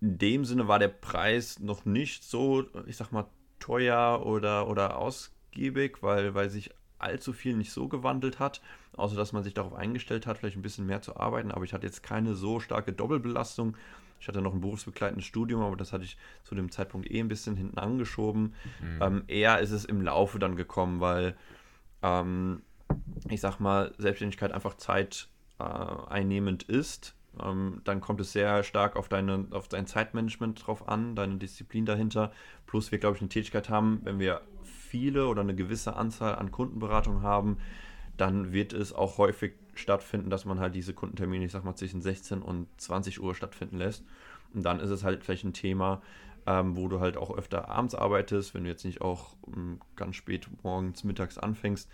In 0.00 0.18
dem 0.18 0.44
Sinne 0.44 0.68
war 0.68 0.78
der 0.78 0.88
Preis 0.88 1.60
noch 1.60 1.84
nicht 1.84 2.24
so, 2.24 2.64
ich 2.86 2.96
sag 2.96 3.12
mal, 3.12 3.26
teuer 3.60 4.26
oder, 4.26 4.68
oder 4.68 4.98
ausgiebig, 4.98 6.02
weil, 6.02 6.34
weil 6.34 6.50
sich 6.50 6.70
allzu 6.98 7.32
viel 7.32 7.56
nicht 7.56 7.72
so 7.72 7.88
gewandelt 7.88 8.38
hat, 8.38 8.60
außer 8.96 9.16
dass 9.16 9.32
man 9.32 9.42
sich 9.42 9.54
darauf 9.54 9.74
eingestellt 9.74 10.26
hat, 10.26 10.38
vielleicht 10.38 10.56
ein 10.56 10.62
bisschen 10.62 10.86
mehr 10.86 11.02
zu 11.02 11.16
arbeiten. 11.16 11.50
Aber 11.52 11.64
ich 11.64 11.72
hatte 11.72 11.86
jetzt 11.86 12.02
keine 12.02 12.34
so 12.34 12.60
starke 12.60 12.92
Doppelbelastung, 12.92 13.76
ich 14.22 14.28
hatte 14.28 14.40
noch 14.40 14.54
ein 14.54 14.60
berufsbegleitendes 14.60 15.24
Studium, 15.24 15.62
aber 15.62 15.74
das 15.74 15.92
hatte 15.92 16.04
ich 16.04 16.16
zu 16.44 16.54
dem 16.54 16.70
Zeitpunkt 16.70 17.10
eh 17.10 17.18
ein 17.18 17.26
bisschen 17.26 17.56
hinten 17.56 17.76
angeschoben. 17.76 18.54
Mhm. 18.80 19.02
Ähm, 19.02 19.24
eher 19.26 19.58
ist 19.58 19.72
es 19.72 19.84
im 19.84 20.00
Laufe 20.00 20.38
dann 20.38 20.54
gekommen, 20.54 21.00
weil 21.00 21.34
ähm, 22.02 22.62
ich 23.28 23.40
sag 23.40 23.58
mal, 23.58 23.92
Selbstständigkeit 23.98 24.52
einfach 24.52 24.76
Zeit 24.76 25.28
äh, 25.58 25.64
einnehmend 25.64 26.62
ist. 26.62 27.16
Ähm, 27.42 27.80
dann 27.82 28.00
kommt 28.00 28.20
es 28.20 28.30
sehr 28.30 28.62
stark 28.62 28.94
auf, 28.94 29.08
deine, 29.08 29.48
auf 29.50 29.66
dein 29.66 29.88
Zeitmanagement 29.88 30.64
drauf 30.64 30.86
an, 30.86 31.16
deine 31.16 31.38
Disziplin 31.38 31.84
dahinter. 31.84 32.30
Plus 32.66 32.92
wir, 32.92 33.00
glaube 33.00 33.16
ich, 33.16 33.22
eine 33.22 33.28
Tätigkeit 33.28 33.68
haben, 33.70 34.02
wenn 34.04 34.20
wir 34.20 34.42
viele 34.62 35.26
oder 35.26 35.40
eine 35.40 35.56
gewisse 35.56 35.96
Anzahl 35.96 36.36
an 36.36 36.52
Kundenberatungen 36.52 37.22
haben, 37.22 37.58
dann 38.16 38.52
wird 38.52 38.72
es 38.72 38.92
auch 38.92 39.18
häufig 39.18 39.54
stattfinden, 39.74 40.30
dass 40.30 40.44
man 40.44 40.60
halt 40.60 40.74
diese 40.74 40.92
Kundentermine, 40.92 41.44
ich 41.44 41.52
sag 41.52 41.64
mal, 41.64 41.74
zwischen 41.74 42.02
16 42.02 42.42
und 42.42 42.68
20 42.78 43.20
Uhr 43.22 43.34
stattfinden 43.34 43.78
lässt. 43.78 44.04
Und 44.54 44.64
dann 44.64 44.80
ist 44.80 44.90
es 44.90 45.02
halt 45.02 45.24
vielleicht 45.24 45.44
ein 45.44 45.54
Thema, 45.54 46.02
ähm, 46.46 46.76
wo 46.76 46.88
du 46.88 47.00
halt 47.00 47.16
auch 47.16 47.36
öfter 47.36 47.68
abends 47.68 47.94
arbeitest, 47.94 48.54
wenn 48.54 48.64
du 48.64 48.70
jetzt 48.70 48.84
nicht 48.84 49.00
auch 49.00 49.36
ähm, 49.46 49.80
ganz 49.96 50.16
spät 50.16 50.48
morgens, 50.62 51.04
mittags 51.04 51.38
anfängst, 51.38 51.88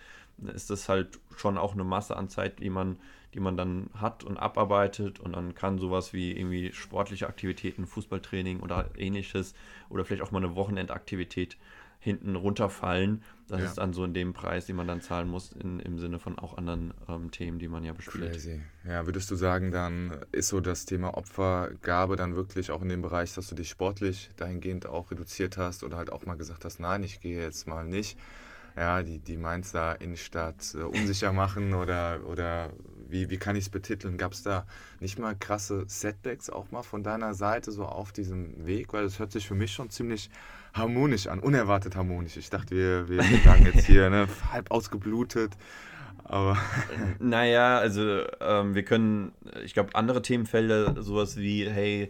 ist 0.55 0.71
das 0.71 0.89
halt 0.89 1.19
schon 1.37 1.59
auch 1.59 1.75
eine 1.75 1.85
Masse 1.85 2.17
an 2.17 2.29
Zeit, 2.29 2.61
die 2.61 2.71
man, 2.71 2.99
die 3.35 3.41
man 3.41 3.57
dann 3.57 3.91
hat 3.95 4.25
und 4.25 4.37
abarbeitet 4.37 5.21
und 5.21 5.35
dann 5.35 5.55
kann 5.55 5.79
sowas 5.79 6.13
wie 6.13 6.33
irgendwie 6.33 6.73
sportliche 6.73 7.27
Aktivitäten, 7.27 7.87
Fußballtraining 7.87 8.61
oder 8.61 8.91
ähnliches 8.97 9.55
oder 9.89 10.05
vielleicht 10.05 10.23
auch 10.23 10.31
mal 10.31 10.43
eine 10.43 10.55
Wochenendaktivität 10.55 11.57
hinten 12.01 12.37
runterfallen. 12.37 13.23
Das 13.49 13.61
ja. 13.61 13.67
ist 13.67 13.79
dann 13.79 13.93
so 13.93 14.05
in 14.05 14.15
dem 14.15 14.35
Preis, 14.35 14.67
den 14.67 14.77
man 14.77 14.87
dann 14.87 15.01
zahlen 15.01 15.29
muss, 15.29 15.53
in, 15.53 15.81
im 15.81 15.99
Sinne 15.99 16.19
von 16.19 16.39
auch 16.39 16.57
anderen 16.57 16.95
ähm, 17.09 17.31
Themen, 17.31 17.59
die 17.59 17.69
man 17.69 17.83
ja 17.83 17.93
bespielt. 17.93 18.33
Crazy. 18.33 18.61
Ja, 18.87 19.07
würdest 19.07 19.31
du 19.31 19.37
sagen, 19.37 19.73
dann 19.73 20.21
ist 20.31 20.49
so 20.49 20.61
das 20.61 20.85
Thema 20.85 21.17
Opfergabe 21.17 22.17
dann 22.17 22.37
wirklich 22.37 22.71
auch 22.71 22.83
in 22.83 22.89
dem 22.89 23.03
Bereich, 23.03 23.35
dass 23.35 23.49
du 23.49 23.55
dich 23.55 23.69
sportlich 23.71 24.31
dahingehend 24.37 24.87
auch 24.87 25.11
reduziert 25.11 25.57
hast 25.57 25.83
oder 25.83 25.97
halt 25.97 26.13
auch 26.13 26.27
mal 26.27 26.37
gesagt 26.37 26.65
hast, 26.65 26.79
nein, 26.79 27.03
ich 27.03 27.21
gehe 27.21 27.41
jetzt 27.41 27.67
mal 27.67 27.85
nicht. 27.85 28.19
Ja, 28.77 29.03
die, 29.03 29.19
die 29.19 29.37
Mainzer 29.37 30.01
Innenstadt 30.01 30.75
äh, 30.75 30.83
unsicher 30.83 31.33
machen 31.33 31.75
oder, 31.75 32.21
oder 32.27 32.71
wie, 33.09 33.31
wie 33.31 33.39
kann 33.39 33.57
ich 33.57 33.65
es 33.65 33.71
betiteln? 33.71 34.19
Gab 34.19 34.33
es 34.33 34.43
da 34.43 34.67
nicht 35.01 35.19
mal 35.19 35.35
krasse 35.35 35.85
Setbacks 35.87 36.51
auch 36.51 36.71
mal 36.71 36.83
von 36.83 37.03
deiner 37.03 37.35
Seite 37.35 37.73
so 37.73 37.85
auf 37.85 38.13
diesem 38.13 38.67
Weg? 38.67 38.93
Weil 38.93 39.05
das 39.05 39.19
hört 39.19 39.33
sich 39.33 39.47
für 39.49 39.55
mich 39.55 39.73
schon 39.73 39.91
ziemlich 39.91 40.31
harmonisch 40.75 41.27
an, 41.27 41.41
unerwartet 41.41 41.97
harmonisch. 41.97 42.37
Ich 42.37 42.51
dachte, 42.51 42.75
wir, 42.75 43.09
wir 43.09 43.23
sagen 43.45 43.67
jetzt 43.67 43.87
hier 43.87 44.11
ne, 44.11 44.29
halb 44.53 44.71
ausgeblutet. 44.71 45.57
Aber 46.25 46.59
naja, 47.19 47.79
also 47.79 48.23
ähm, 48.41 48.75
wir 48.75 48.85
können, 48.85 49.33
ich 49.65 49.73
glaube, 49.73 49.95
andere 49.95 50.21
Themenfelder, 50.21 51.03
sowas 51.03 51.39
wie, 51.39 51.69
hey, 51.69 52.03
äh, 52.05 52.09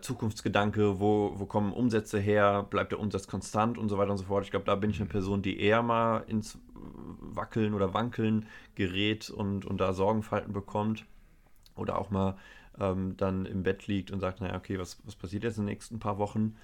Zukunftsgedanke, 0.00 1.00
wo, 1.00 1.32
wo 1.36 1.46
kommen 1.46 1.72
Umsätze 1.72 2.18
her, 2.18 2.64
bleibt 2.68 2.92
der 2.92 3.00
Umsatz 3.00 3.26
konstant 3.26 3.78
und 3.78 3.88
so 3.88 3.98
weiter 3.98 4.12
und 4.12 4.18
so 4.18 4.24
fort. 4.24 4.44
Ich 4.44 4.50
glaube, 4.50 4.66
da 4.66 4.76
bin 4.76 4.90
ich 4.90 5.00
eine 5.00 5.08
Person, 5.08 5.42
die 5.42 5.60
eher 5.60 5.82
mal 5.82 6.18
ins 6.28 6.58
Wackeln 6.74 7.74
oder 7.74 7.92
Wankeln 7.94 8.46
gerät 8.74 9.30
und, 9.30 9.64
und 9.64 9.80
da 9.80 9.92
Sorgenfalten 9.92 10.52
bekommt. 10.52 11.04
Oder 11.74 11.98
auch 11.98 12.10
mal 12.10 12.36
ähm, 12.78 13.16
dann 13.16 13.46
im 13.46 13.62
Bett 13.62 13.86
liegt 13.86 14.10
und 14.10 14.20
sagt, 14.20 14.40
naja, 14.40 14.56
okay, 14.56 14.78
was, 14.78 14.98
was 15.04 15.16
passiert 15.16 15.42
jetzt 15.44 15.58
in 15.58 15.64
den 15.64 15.70
nächsten 15.70 15.98
paar 15.98 16.18
Wochen? 16.18 16.56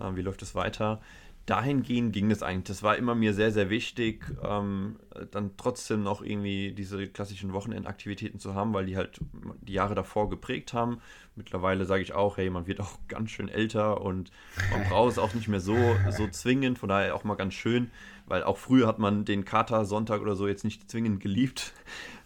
Äh, 0.00 0.14
wie 0.14 0.22
läuft 0.22 0.42
es 0.42 0.54
weiter? 0.54 1.00
Dahingehend 1.46 2.12
ging 2.12 2.30
es 2.32 2.42
eigentlich. 2.42 2.64
Das 2.64 2.82
war 2.82 2.96
immer 2.96 3.14
mir 3.14 3.32
sehr, 3.32 3.52
sehr 3.52 3.70
wichtig, 3.70 4.24
ähm, 4.42 4.96
dann 5.30 5.52
trotzdem 5.56 6.02
noch 6.02 6.20
irgendwie 6.20 6.72
diese 6.72 7.06
klassischen 7.06 7.52
Wochenendaktivitäten 7.52 8.40
zu 8.40 8.54
haben, 8.54 8.74
weil 8.74 8.86
die 8.86 8.96
halt 8.96 9.20
die 9.62 9.72
Jahre 9.72 9.94
davor 9.94 10.28
geprägt 10.28 10.72
haben. 10.72 10.98
Mittlerweile 11.36 11.84
sage 11.84 12.02
ich 12.02 12.14
auch, 12.14 12.36
hey, 12.36 12.50
man 12.50 12.66
wird 12.66 12.80
auch 12.80 12.98
ganz 13.08 13.30
schön 13.30 13.48
älter 13.48 14.00
und 14.00 14.32
man 14.72 14.82
braucht 14.88 15.12
es 15.12 15.18
auch 15.18 15.34
nicht 15.34 15.46
mehr 15.46 15.60
so, 15.60 15.76
so 16.10 16.26
zwingend. 16.26 16.78
Von 16.78 16.88
daher 16.88 17.14
auch 17.14 17.24
mal 17.24 17.36
ganz 17.36 17.54
schön, 17.54 17.90
weil 18.26 18.42
auch 18.42 18.58
früher 18.58 18.88
hat 18.88 18.98
man 18.98 19.24
den 19.24 19.44
Kater 19.44 19.84
Sonntag 19.84 20.20
oder 20.20 20.34
so 20.34 20.48
jetzt 20.48 20.64
nicht 20.64 20.90
zwingend 20.90 21.20
geliebt. 21.20 21.72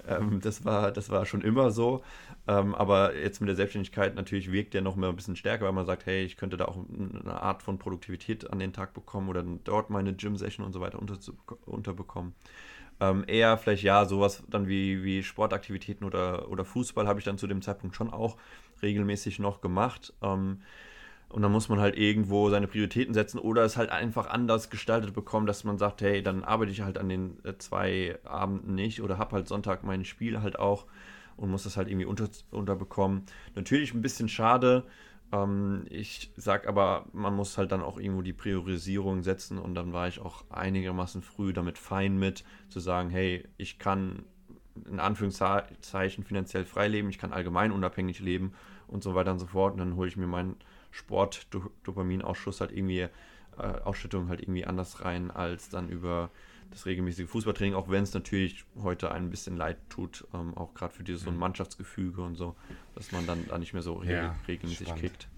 Ähm, 0.07 0.40
das, 0.40 0.64
war, 0.64 0.92
das 0.92 1.11
war 1.11 1.26
schon 1.26 1.42
immer 1.42 1.71
so. 1.71 2.02
Ähm, 2.49 2.75
aber 2.75 3.16
jetzt 3.16 3.40
mit 3.40 3.49
der 3.49 3.57
Selbstständigkeit 3.57 4.14
natürlich 4.14 4.50
wirkt 4.52 4.75
der 4.75 4.83
noch 4.83 4.97
mehr 4.97 5.09
ein 5.09 5.16
bisschen 5.16 5.37
stärker, 5.37 5.64
weil 5.64 5.73
man 5.73 5.87
sagt, 5.87 6.07
hey, 6.07 6.25
ich 6.25 6.37
könnte 6.37 6.57
da 6.57 6.66
auch 6.66 6.76
eine 6.76 7.40
Art 7.40 7.62
von 7.62 7.78
Produktivität 7.78 8.50
an 8.50 8.59
den 8.59 8.73
Tag 8.73 8.95
bekommen 8.95 9.28
oder 9.28 9.45
dort 9.64 9.90
meine 9.90 10.14
Gym-Session 10.14 10.64
und 10.64 10.73
so 10.73 10.80
weiter 10.80 10.99
unter, 10.99 11.19
unterbekommen. 11.66 12.35
Ähm, 13.00 13.25
eher 13.26 13.57
vielleicht 13.57 13.83
ja, 13.83 14.04
sowas 14.04 14.42
dann 14.49 14.69
wie, 14.69 15.02
wie 15.02 15.23
Sportaktivitäten 15.23 16.07
oder, 16.07 16.50
oder 16.50 16.64
Fußball 16.64 17.07
habe 17.09 17.19
ich 17.19 17.25
dann 17.25 17.38
zu 17.38 17.47
dem 17.47 17.62
Zeitpunkt 17.62 17.97
schon 17.97 18.11
auch 18.12 18.37
regelmäßig 18.83 19.38
noch 19.38 19.61
gemacht. 19.61 20.12
Ähm, 20.23 20.61
und 21.31 21.43
dann 21.43 21.53
muss 21.53 21.69
man 21.69 21.81
halt 21.81 21.97
irgendwo 21.97 22.51
seine 22.51 22.67
Prioritäten 22.67 23.15
setzen 23.15 23.39
oder 23.39 23.63
es 23.63 23.77
halt 23.77 23.91
einfach 23.91 24.29
anders 24.29 24.69
gestaltet 24.69 25.15
bekommen, 25.15 25.47
dass 25.47 25.65
man 25.65 25.79
sagt, 25.79 26.03
hey, 26.03 26.23
dann 26.23 26.43
arbeite 26.43 26.73
ich 26.73 26.83
halt 26.83 26.99
an 26.99 27.09
den 27.09 27.39
äh, 27.45 27.57
zwei 27.57 28.19
Abenden 28.25 28.75
nicht 28.75 29.01
oder 29.01 29.17
habe 29.17 29.37
halt 29.37 29.49
Sonntag 29.49 29.85
mein 29.85 30.05
Spiel 30.05 30.43
halt 30.43 30.59
auch 30.59 30.87
und 31.37 31.51
muss 31.51 31.63
das 31.63 31.77
halt 31.77 31.89
irgendwie 31.89 32.07
unter, 32.07 32.29
unterbekommen. 32.51 33.23
Natürlich 33.55 33.95
ein 33.95 34.03
bisschen 34.03 34.29
schade. 34.29 34.85
Ähm, 35.33 35.87
ich 35.89 36.33
sag 36.37 36.67
aber, 36.67 37.07
man 37.13 37.35
muss 37.35 37.57
halt 37.57 37.71
dann 37.71 37.83
auch 37.83 38.01
irgendwo 38.01 38.23
die 38.23 38.33
Priorisierung 38.33 39.23
setzen 39.23 39.59
und 39.59 39.77
dann 39.77 39.93
war 39.93 40.09
ich 40.09 40.19
auch 40.21 40.45
einigermaßen 40.51 41.23
früh 41.23 41.53
damit 41.53 41.79
fein 41.79 42.19
mit, 42.19 42.45
zu 42.69 42.81
sagen, 42.81 43.09
hey, 43.09 43.49
ich 43.57 43.79
kann 43.79 44.25
in 44.91 44.99
Anführungszeichen 44.99 46.25
finanziell 46.25 46.65
frei 46.65 46.89
leben, 46.89 47.09
ich 47.11 47.19
kann 47.19 47.33
allgemein 47.33 47.71
unabhängig 47.71 48.19
leben 48.19 48.53
und 48.89 49.05
so 49.05 49.15
weiter 49.15 49.31
und 49.31 49.39
so 49.39 49.47
fort. 49.47 49.75
Und 49.75 49.79
dann 49.79 49.95
hole 49.95 50.09
ich 50.09 50.17
mir 50.17 50.27
meinen 50.27 50.57
Sport-Dopaminausschuss 50.91 52.61
halt 52.61 52.73
irgendwie, 52.73 53.01
äh, 53.01 53.11
Ausschüttung 53.57 54.29
halt 54.29 54.41
irgendwie 54.41 54.65
anders 54.65 55.05
rein, 55.05 55.31
als 55.31 55.69
dann 55.69 55.89
über 55.89 56.31
das 56.71 56.87
regelmäßige 56.87 57.29
Fußballtraining, 57.29 57.75
auch 57.75 57.89
wenn 57.89 58.05
es 58.05 58.15
natürlich 58.15 58.65
heute 58.81 59.11
ein 59.11 59.31
bisschen 59.31 59.57
leid 59.57 59.77
tut, 59.89 60.27
ähm, 60.33 60.57
auch 60.57 60.75
gerade 60.75 60.95
für 60.95 61.03
dieses 61.03 61.23
so 61.23 61.31
ein 61.31 61.35
mhm. 61.35 61.41
Mannschaftsgefüge 61.41 62.23
und 62.23 62.37
so, 62.37 62.55
dass 62.95 63.13
man 63.13 63.27
dann 63.27 63.47
da 63.49 63.59
nicht 63.59 63.73
mehr 63.73 63.83
so 63.83 63.95
regel 63.95 64.15
ja, 64.15 64.37
regelmäßig 64.47 64.89
spannend. 64.89 65.03
kickt. 65.03 65.29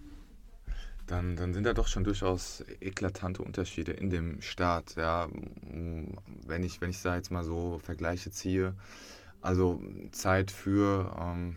Dann, 1.07 1.37
dann 1.37 1.53
sind 1.53 1.65
da 1.65 1.75
doch 1.75 1.89
schon 1.89 2.05
durchaus 2.05 2.65
eklatante 2.81 3.43
Unterschiede 3.43 3.93
in 3.93 4.09
dem 4.09 4.41
Start. 4.41 4.95
Ja, 4.97 5.29
wenn 5.33 6.63
ich, 6.63 6.81
wenn 6.81 6.91
ich 6.91 7.03
da 7.03 7.17
jetzt 7.17 7.31
mal 7.31 7.45
so 7.45 7.81
Vergleiche 7.83 8.31
ziehe, 8.31 8.75
also 9.41 9.83
Zeit 10.13 10.51
für 10.51 11.15
ähm, 11.19 11.57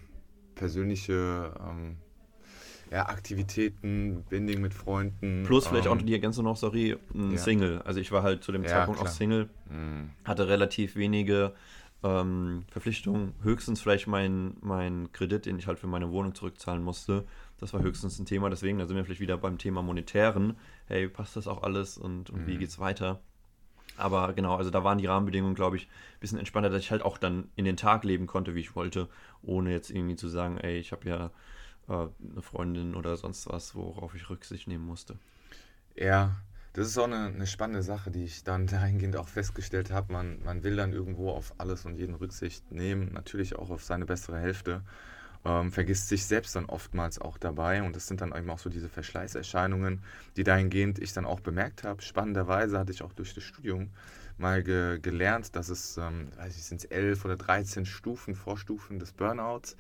persönliche 0.55 1.53
ähm, 1.59 1.97
ja, 2.91 3.07
Aktivitäten, 3.07 4.23
Binding 4.29 4.61
mit 4.61 4.73
Freunden. 4.73 5.43
Plus 5.45 5.67
vielleicht 5.67 5.87
ähm, 5.87 5.93
auch 5.93 5.97
die 5.97 6.13
Ergänzung 6.13 6.45
noch, 6.45 6.57
sorry, 6.57 6.97
ja. 7.13 7.37
Single. 7.37 7.81
Also 7.83 7.99
ich 7.99 8.11
war 8.11 8.23
halt 8.23 8.43
zu 8.43 8.51
dem 8.51 8.63
ja, 8.63 8.69
Zeitpunkt 8.69 8.99
klar. 8.99 9.11
auch 9.11 9.15
Single, 9.15 9.49
mhm. 9.69 10.11
hatte 10.23 10.47
relativ 10.47 10.95
wenige 10.95 11.53
ähm, 12.03 12.65
Verpflichtungen, 12.69 13.33
höchstens 13.41 13.81
vielleicht 13.81 14.07
mein, 14.07 14.57
mein 14.61 15.11
Kredit, 15.11 15.45
den 15.45 15.57
ich 15.57 15.67
halt 15.67 15.79
für 15.79 15.87
meine 15.87 16.11
Wohnung 16.11 16.35
zurückzahlen 16.35 16.83
musste. 16.83 17.25
Das 17.57 17.73
war 17.73 17.81
höchstens 17.81 18.19
ein 18.19 18.25
Thema, 18.25 18.49
deswegen, 18.49 18.79
da 18.79 18.85
sind 18.85 18.95
wir 18.95 19.05
vielleicht 19.05 19.21
wieder 19.21 19.37
beim 19.37 19.57
Thema 19.57 19.81
Monetären. 19.81 20.55
Hey, 20.87 21.07
passt 21.07 21.35
das 21.35 21.47
auch 21.47 21.63
alles 21.63 21.97
und, 21.97 22.29
und 22.29 22.41
mhm. 22.41 22.47
wie 22.47 22.57
geht's 22.57 22.79
weiter? 22.79 23.19
Aber 23.97 24.33
genau, 24.33 24.55
also 24.55 24.69
da 24.71 24.83
waren 24.83 24.97
die 24.97 25.05
Rahmenbedingungen, 25.05 25.55
glaube 25.55 25.77
ich, 25.77 25.83
ein 25.83 26.19
bisschen 26.19 26.37
entspannter, 26.37 26.69
dass 26.69 26.81
ich 26.81 26.91
halt 26.91 27.01
auch 27.01 27.17
dann 27.17 27.49
in 27.55 27.65
den 27.65 27.77
Tag 27.77 28.03
leben 28.03 28.27
konnte, 28.27 28.53
wie 28.53 28.59
ich 28.59 28.75
wollte, 28.75 29.07
ohne 29.41 29.71
jetzt 29.71 29.89
irgendwie 29.89 30.17
zu 30.17 30.27
sagen, 30.27 30.57
ey, 30.57 30.77
ich 30.77 30.91
habe 30.91 31.07
ja 31.07 31.31
eine 31.87 32.41
Freundin 32.41 32.95
oder 32.95 33.17
sonst 33.17 33.47
was, 33.47 33.75
worauf 33.75 34.15
ich 34.15 34.29
Rücksicht 34.29 34.67
nehmen 34.67 34.85
musste. 34.85 35.17
Ja, 35.95 36.35
das 36.73 36.87
ist 36.87 36.97
auch 36.97 37.05
eine, 37.05 37.27
eine 37.27 37.47
spannende 37.47 37.83
Sache, 37.83 38.11
die 38.11 38.25
ich 38.25 38.43
dann 38.43 38.67
dahingehend 38.67 39.15
auch 39.15 39.29
festgestellt 39.29 39.91
habe. 39.91 40.11
Man, 40.11 40.43
man 40.43 40.63
will 40.63 40.75
dann 40.75 40.93
irgendwo 40.93 41.29
auf 41.29 41.53
alles 41.57 41.85
und 41.85 41.95
jeden 41.95 42.15
Rücksicht 42.15 42.71
nehmen, 42.71 43.13
natürlich 43.13 43.55
auch 43.55 43.69
auf 43.69 43.83
seine 43.83 44.05
bessere 44.05 44.39
Hälfte. 44.39 44.81
Ähm, 45.45 45.71
vergisst 45.71 46.09
sich 46.09 46.25
selbst 46.25 46.55
dann 46.55 46.65
oftmals 46.65 47.21
auch 47.21 47.37
dabei 47.37 47.83
und 47.83 47.95
das 47.95 48.07
sind 48.07 48.19
dann 48.19 48.35
eben 48.35 48.49
auch 48.49 48.57
so 48.57 48.69
diese 48.69 48.89
Verschleißerscheinungen, 48.89 50.01
die 50.37 50.43
dahingehend 50.43 50.97
ich 50.97 51.13
dann 51.13 51.25
auch 51.25 51.39
bemerkt 51.39 51.83
habe. 51.83 52.01
Spannenderweise 52.01 52.79
hatte 52.79 52.91
ich 52.91 53.03
auch 53.03 53.13
durch 53.13 53.35
das 53.35 53.43
Studium 53.43 53.91
mal 54.37 54.63
ge 54.63 54.99
gelernt, 54.99 55.55
dass 55.55 55.69
es, 55.69 55.97
ähm, 55.97 56.29
weiß 56.35 56.57
ich, 56.57 56.63
sind 56.63 56.79
es 56.83 56.85
elf 56.85 57.25
oder 57.25 57.37
13 57.37 57.85
Stufen, 57.85 58.33
Vorstufen 58.33 58.97
des 58.97 59.11
Burnouts 59.13 59.77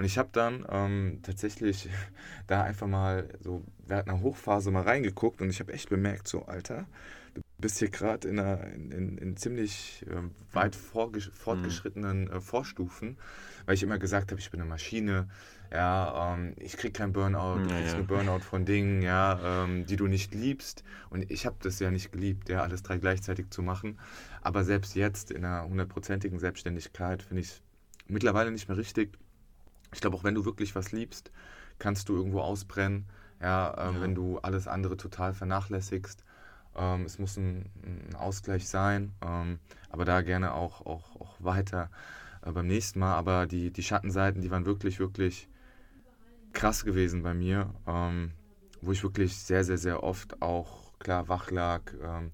und 0.00 0.06
ich 0.06 0.16
habe 0.16 0.30
dann 0.32 0.64
ähm, 0.70 1.18
tatsächlich 1.22 1.90
da 2.46 2.62
einfach 2.62 2.86
mal 2.86 3.28
so 3.38 3.62
während 3.86 4.08
einer 4.08 4.22
Hochphase 4.22 4.70
mal 4.70 4.84
reingeguckt 4.84 5.42
und 5.42 5.50
ich 5.50 5.60
habe 5.60 5.74
echt 5.74 5.90
bemerkt, 5.90 6.26
so 6.26 6.46
Alter, 6.46 6.86
du 7.34 7.42
bist 7.58 7.80
hier 7.80 7.90
gerade 7.90 8.26
in, 8.26 8.38
in, 8.38 8.90
in, 8.92 9.18
in, 9.18 9.36
ziemlich 9.36 10.06
äh, 10.08 10.22
weit 10.54 10.74
fortgeschrittenen 10.74 12.24
mhm. 12.24 12.32
äh, 12.32 12.40
Vorstufen, 12.40 13.18
weil 13.66 13.74
ich 13.74 13.82
immer 13.82 13.98
gesagt 13.98 14.30
habe, 14.30 14.40
ich 14.40 14.50
bin 14.50 14.62
eine 14.62 14.70
Maschine, 14.70 15.28
ja, 15.70 16.32
ähm, 16.32 16.54
ich 16.56 16.78
krieg 16.78 16.94
keinen 16.94 17.12
Burnout, 17.12 17.58
du 17.58 17.68
kriegst 17.68 17.92
ja, 17.92 17.98
einen 17.98 18.06
Burnout 18.06 18.40
von 18.40 18.64
Dingen, 18.64 19.02
ja, 19.02 19.64
ähm, 19.64 19.84
die 19.84 19.96
du 19.96 20.06
nicht 20.06 20.34
liebst. 20.34 20.82
Und 21.10 21.30
ich 21.30 21.44
habe 21.44 21.56
das 21.60 21.78
ja 21.78 21.90
nicht 21.90 22.10
geliebt, 22.10 22.48
ja, 22.48 22.62
alles 22.62 22.82
drei 22.82 22.96
gleichzeitig 22.96 23.50
zu 23.50 23.60
machen. 23.60 23.98
Aber 24.40 24.64
selbst 24.64 24.94
jetzt 24.94 25.30
in 25.30 25.44
einer 25.44 25.68
hundertprozentigen 25.68 26.38
Selbstständigkeit 26.38 27.22
finde 27.22 27.42
ich 27.42 27.48
es 27.48 27.62
mittlerweile 28.08 28.50
nicht 28.50 28.66
mehr 28.66 28.78
richtig, 28.78 29.18
ich 29.92 30.00
glaube, 30.00 30.16
auch 30.16 30.24
wenn 30.24 30.34
du 30.34 30.44
wirklich 30.44 30.74
was 30.74 30.92
liebst, 30.92 31.30
kannst 31.78 32.08
du 32.08 32.16
irgendwo 32.16 32.40
ausbrennen. 32.40 33.06
Ja, 33.40 33.74
ähm, 33.78 33.96
ja. 33.96 34.00
wenn 34.02 34.14
du 34.14 34.38
alles 34.38 34.68
andere 34.68 34.96
total 34.96 35.32
vernachlässigst. 35.32 36.24
Ähm, 36.76 37.04
es 37.04 37.18
muss 37.18 37.36
ein, 37.36 37.70
ein 37.82 38.14
Ausgleich 38.14 38.68
sein, 38.68 39.12
ähm, 39.22 39.58
aber 39.88 40.04
da 40.04 40.20
gerne 40.20 40.54
auch, 40.54 40.84
auch, 40.84 41.16
auch 41.16 41.36
weiter 41.38 41.90
äh, 42.42 42.52
beim 42.52 42.66
nächsten 42.66 43.00
Mal. 43.00 43.14
Aber 43.14 43.46
die, 43.46 43.72
die 43.72 43.82
Schattenseiten, 43.82 44.42
die 44.42 44.50
waren 44.50 44.66
wirklich, 44.66 45.00
wirklich 45.00 45.48
krass 46.52 46.84
gewesen 46.84 47.22
bei 47.22 47.34
mir, 47.34 47.74
ähm, 47.86 48.32
wo 48.82 48.92
ich 48.92 49.02
wirklich 49.02 49.36
sehr, 49.36 49.64
sehr, 49.64 49.78
sehr 49.78 50.02
oft 50.02 50.42
auch 50.42 50.92
klar 50.98 51.28
wach 51.28 51.50
lag. 51.50 51.82
Ähm, 52.02 52.32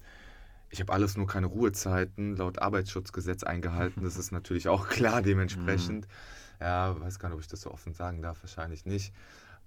ich 0.69 0.81
habe 0.81 0.91
alles 0.91 1.15
nur 1.15 1.27
keine 1.27 1.47
Ruhezeiten 1.47 2.35
laut 2.35 2.59
Arbeitsschutzgesetz 2.59 3.43
eingehalten. 3.43 4.03
Das 4.03 4.17
ist 4.17 4.31
natürlich 4.31 4.67
auch 4.67 4.89
klar 4.89 5.21
dementsprechend. 5.23 6.05
Mhm. 6.05 6.11
Ja, 6.59 6.99
weiß 6.99 7.19
gar 7.19 7.29
nicht, 7.29 7.35
ob 7.35 7.41
ich 7.41 7.47
das 7.47 7.61
so 7.61 7.71
offen 7.71 7.93
sagen 7.93 8.21
darf, 8.21 8.41
wahrscheinlich 8.43 8.85
nicht. 8.85 9.13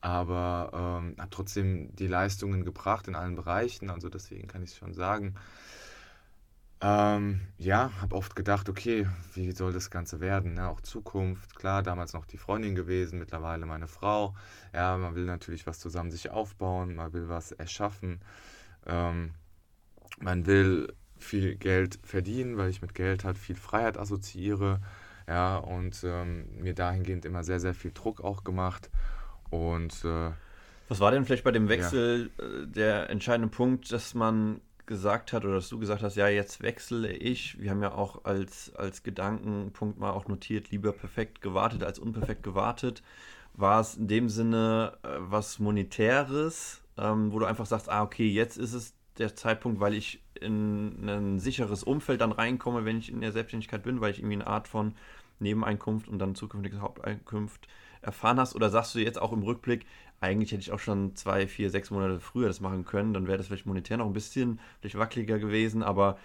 Aber 0.01 0.71
ähm, 0.73 1.17
habe 1.19 1.31
trotzdem 1.31 1.95
die 1.97 2.07
Leistungen 2.07 2.65
gebracht 2.65 3.07
in 3.09 3.15
allen 3.15 3.37
Bereichen, 3.37 3.91
also 3.91 4.09
deswegen 4.09 4.49
kann 4.49 4.63
ich 4.63 4.71
es 4.71 4.77
schon 4.77 4.95
sagen. 4.95 5.35
Ähm, 6.83 7.43
ja, 7.59 7.91
habe 8.01 8.17
oft 8.17 8.35
gedacht, 8.35 8.71
okay, 8.71 9.07
wie 9.35 9.53
soll 9.53 9.73
das 9.73 9.91
Ganze 9.91 10.21
werden? 10.21 10.55
Ne? 10.55 10.67
Auch 10.69 10.81
Zukunft, 10.81 11.55
klar, 11.55 11.83
damals 11.83 12.15
noch 12.15 12.25
die 12.25 12.39
Freundin 12.39 12.75
gewesen, 12.75 13.19
mittlerweile 13.19 13.67
meine 13.67 13.87
Frau. 13.87 14.35
Ja, 14.73 14.97
man 14.97 15.15
will 15.15 15.27
natürlich 15.27 15.67
was 15.67 15.79
zusammen 15.79 16.11
sich 16.11 16.31
aufbauen, 16.31 16.95
man 16.95 17.13
will 17.13 17.29
was 17.29 17.53
erschaffen. 17.53 18.21
Ähm, 18.87 19.35
man 20.21 20.47
will 20.47 20.95
viel 21.19 21.57
Geld 21.57 21.99
verdienen, 22.03 22.57
weil 22.57 22.71
ich 22.71 22.81
mit 22.83 22.95
Geld 22.95 23.25
halt 23.25 23.37
viel 23.39 23.57
Freiheit 23.57 23.99
assoziiere. 23.99 24.81
Ja, 25.31 25.59
und 25.59 26.03
ähm, 26.03 26.47
mir 26.61 26.75
dahingehend 26.75 27.25
immer 27.25 27.45
sehr, 27.45 27.61
sehr 27.61 27.73
viel 27.73 27.93
Druck 27.93 28.21
auch 28.21 28.43
gemacht. 28.43 28.91
Und 29.49 30.05
äh, 30.05 30.33
was 30.89 30.99
war 30.99 31.13
denn 31.13 31.25
vielleicht 31.25 31.45
bei 31.45 31.53
dem 31.53 31.69
Wechsel 31.69 32.33
ja. 32.37 32.45
Äh, 32.45 32.67
der 32.67 33.11
entscheidende 33.11 33.49
Punkt, 33.49 33.93
dass 33.93 34.15
man 34.15 34.61
gesagt 34.87 35.33
hat 35.33 35.45
oder 35.45 35.55
dass 35.55 35.69
du 35.69 35.79
gesagt 35.79 36.03
hast, 36.03 36.17
ja, 36.17 36.27
jetzt 36.27 36.63
wechsle 36.63 37.13
ich. 37.13 37.61
Wir 37.61 37.71
haben 37.71 37.81
ja 37.81 37.93
auch 37.93 38.25
als, 38.25 38.75
als 38.75 39.05
Gedankenpunkt 39.05 40.01
mal 40.01 40.11
auch 40.11 40.27
notiert, 40.27 40.73
lieber 40.73 40.91
perfekt 40.91 41.41
gewartet 41.43 41.85
als 41.85 42.01
unperfekt 42.01 42.43
gewartet. 42.43 43.05
War 43.55 43.81
es 43.81 43.95
in 43.95 44.09
dem 44.09 44.29
Sinne 44.29 44.99
äh, 45.05 45.11
was 45.21 45.61
Monetäres, 45.61 46.83
ähm, 46.99 47.33
wo 47.33 47.39
du 47.39 47.47
einfach 47.47 47.67
sagst, 47.67 47.89
ah, 47.89 48.03
okay, 48.03 48.27
jetzt 48.27 48.57
ist 48.57 48.73
es 48.75 48.95
der 49.17 49.37
Zeitpunkt, 49.37 49.79
weil 49.79 49.95
ich 49.95 50.21
in 50.41 51.09
ein 51.09 51.39
sicheres 51.39 51.85
Umfeld 51.85 52.21
dann 52.21 52.33
reinkomme, 52.33 52.85
wenn 52.85 52.99
ich 52.99 53.13
in 53.13 53.21
der 53.21 53.31
Selbstständigkeit 53.31 53.85
bin, 53.85 54.01
weil 54.01 54.11
ich 54.11 54.19
irgendwie 54.19 54.37
eine 54.37 54.47
Art 54.49 54.67
von 54.67 54.95
Nebeneinkunft 55.41 56.09
und 56.09 56.19
dann 56.19 56.35
zukünftiges 56.35 56.81
Haupteinkunft 56.81 57.69
erfahren 58.03 58.39
hast? 58.39 58.55
Oder 58.55 58.71
sagst 58.71 58.95
du 58.95 58.99
jetzt 58.99 59.21
auch 59.21 59.33
im 59.33 59.43
Rückblick, 59.43 59.87
eigentlich 60.21 60.53
hätte 60.53 60.61
ich 60.61 60.73
auch 60.73 60.79
schon 60.79 61.17
zwei, 61.17 61.47
vier, 61.47 61.71
sechs 61.71 61.91
Monate 61.91 62.21
früher 62.21 62.49
das 62.49 62.61
machen 62.61 62.85
können, 62.85 63.15
dann 63.15 63.27
wäre 63.27 63.39
das 63.39 63.47
vielleicht 63.47 63.67
monetär 63.67 63.97
noch 63.97 64.07
ein 64.07 64.13
bisschen 64.13 64.61
vielleicht 64.81 64.99
wackeliger 64.99 65.39
gewesen, 65.39 65.83
aber 65.83 66.19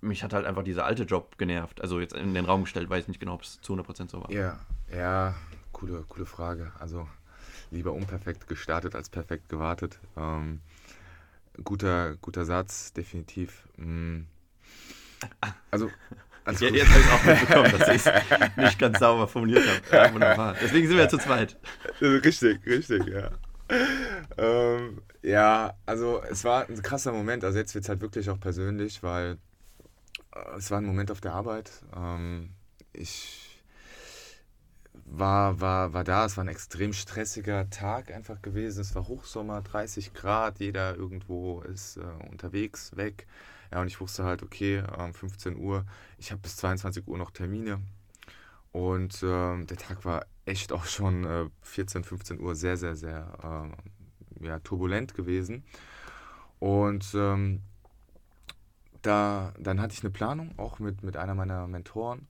mich 0.00 0.22
hat 0.22 0.32
halt 0.32 0.46
einfach 0.46 0.64
dieser 0.64 0.84
alte 0.84 1.04
Job 1.04 1.38
genervt. 1.38 1.80
Also 1.80 2.00
jetzt 2.00 2.14
in 2.14 2.34
den 2.34 2.44
Raum 2.44 2.64
gestellt, 2.64 2.90
weiß 2.90 3.08
nicht 3.08 3.20
genau, 3.20 3.34
ob 3.34 3.42
es 3.42 3.60
zu 3.60 3.74
100% 3.74 4.10
so 4.10 4.20
war. 4.20 4.30
Ja, 4.30 4.58
ja, 4.94 5.34
coole, 5.72 6.04
coole 6.08 6.26
Frage. 6.26 6.72
Also 6.78 7.08
lieber 7.70 7.92
unperfekt 7.92 8.48
gestartet 8.48 8.94
als 8.94 9.08
perfekt 9.08 9.48
gewartet. 9.48 9.98
Ähm, 10.16 10.60
guter, 11.64 12.16
guter 12.16 12.44
Satz, 12.44 12.92
definitiv. 12.92 13.66
Mm. 13.76 14.22
Also, 16.44 16.66
ja, 16.66 16.72
jetzt 16.72 16.90
habe 16.90 17.00
ich 17.00 17.10
auch 17.10 17.24
mitbekommen, 17.24 17.78
dass 17.78 17.88
ich 17.88 18.06
es 18.06 18.56
nicht 18.56 18.78
ganz 18.78 18.98
sauber 18.98 19.28
formuliert 19.28 19.64
habe. 19.66 19.96
Ja, 19.96 20.12
wunderbar. 20.12 20.56
Deswegen 20.60 20.88
sind 20.88 20.96
wir 20.96 21.04
ja 21.04 21.08
zu 21.08 21.18
zweit. 21.18 21.56
Richtig, 22.00 22.66
richtig, 22.66 23.06
ja. 23.06 23.30
Ähm, 24.36 25.02
ja, 25.22 25.74
also 25.86 26.22
es 26.28 26.44
war 26.44 26.68
ein 26.68 26.82
krasser 26.82 27.12
Moment. 27.12 27.44
Also 27.44 27.58
jetzt 27.58 27.74
wird 27.74 27.84
es 27.84 27.88
halt 27.88 28.00
wirklich 28.00 28.28
auch 28.30 28.40
persönlich, 28.40 29.02
weil 29.02 29.38
äh, 30.34 30.56
es 30.56 30.70
war 30.70 30.78
ein 30.78 30.84
Moment 30.84 31.10
auf 31.10 31.20
der 31.20 31.32
Arbeit. 31.32 31.70
Ähm, 31.96 32.50
ich 32.92 33.60
war, 35.04 35.60
war, 35.60 35.92
war 35.92 36.04
da, 36.04 36.24
es 36.26 36.36
war 36.36 36.44
ein 36.44 36.48
extrem 36.48 36.92
stressiger 36.92 37.70
Tag 37.70 38.10
einfach 38.12 38.42
gewesen. 38.42 38.80
Es 38.80 38.94
war 38.94 39.08
Hochsommer, 39.08 39.62
30 39.62 40.14
Grad, 40.14 40.58
jeder 40.58 40.96
irgendwo 40.96 41.60
ist 41.62 41.98
äh, 41.98 42.00
unterwegs, 42.30 42.96
weg. 42.96 43.26
Ja, 43.72 43.80
und 43.80 43.86
ich 43.88 44.00
wusste 44.00 44.24
halt, 44.24 44.42
okay, 44.42 44.84
ähm, 44.98 45.14
15 45.14 45.56
Uhr, 45.56 45.86
ich 46.18 46.30
habe 46.30 46.42
bis 46.42 46.56
22 46.56 47.08
Uhr 47.08 47.16
noch 47.16 47.30
Termine. 47.30 47.80
Und 48.70 49.22
ähm, 49.22 49.66
der 49.66 49.78
Tag 49.78 50.04
war 50.04 50.26
echt 50.44 50.72
auch 50.72 50.84
schon 50.84 51.24
äh, 51.24 51.48
14, 51.62 52.04
15 52.04 52.38
Uhr 52.40 52.54
sehr, 52.54 52.76
sehr, 52.76 52.94
sehr 52.96 53.72
äh, 54.40 54.46
ja, 54.46 54.58
turbulent 54.58 55.14
gewesen. 55.14 55.64
Und 56.58 57.12
ähm, 57.14 57.62
da, 59.00 59.54
dann 59.58 59.80
hatte 59.80 59.94
ich 59.94 60.02
eine 60.02 60.10
Planung, 60.10 60.58
auch 60.58 60.78
mit, 60.78 61.02
mit 61.02 61.16
einer 61.16 61.34
meiner 61.34 61.66
Mentoren. 61.66 62.28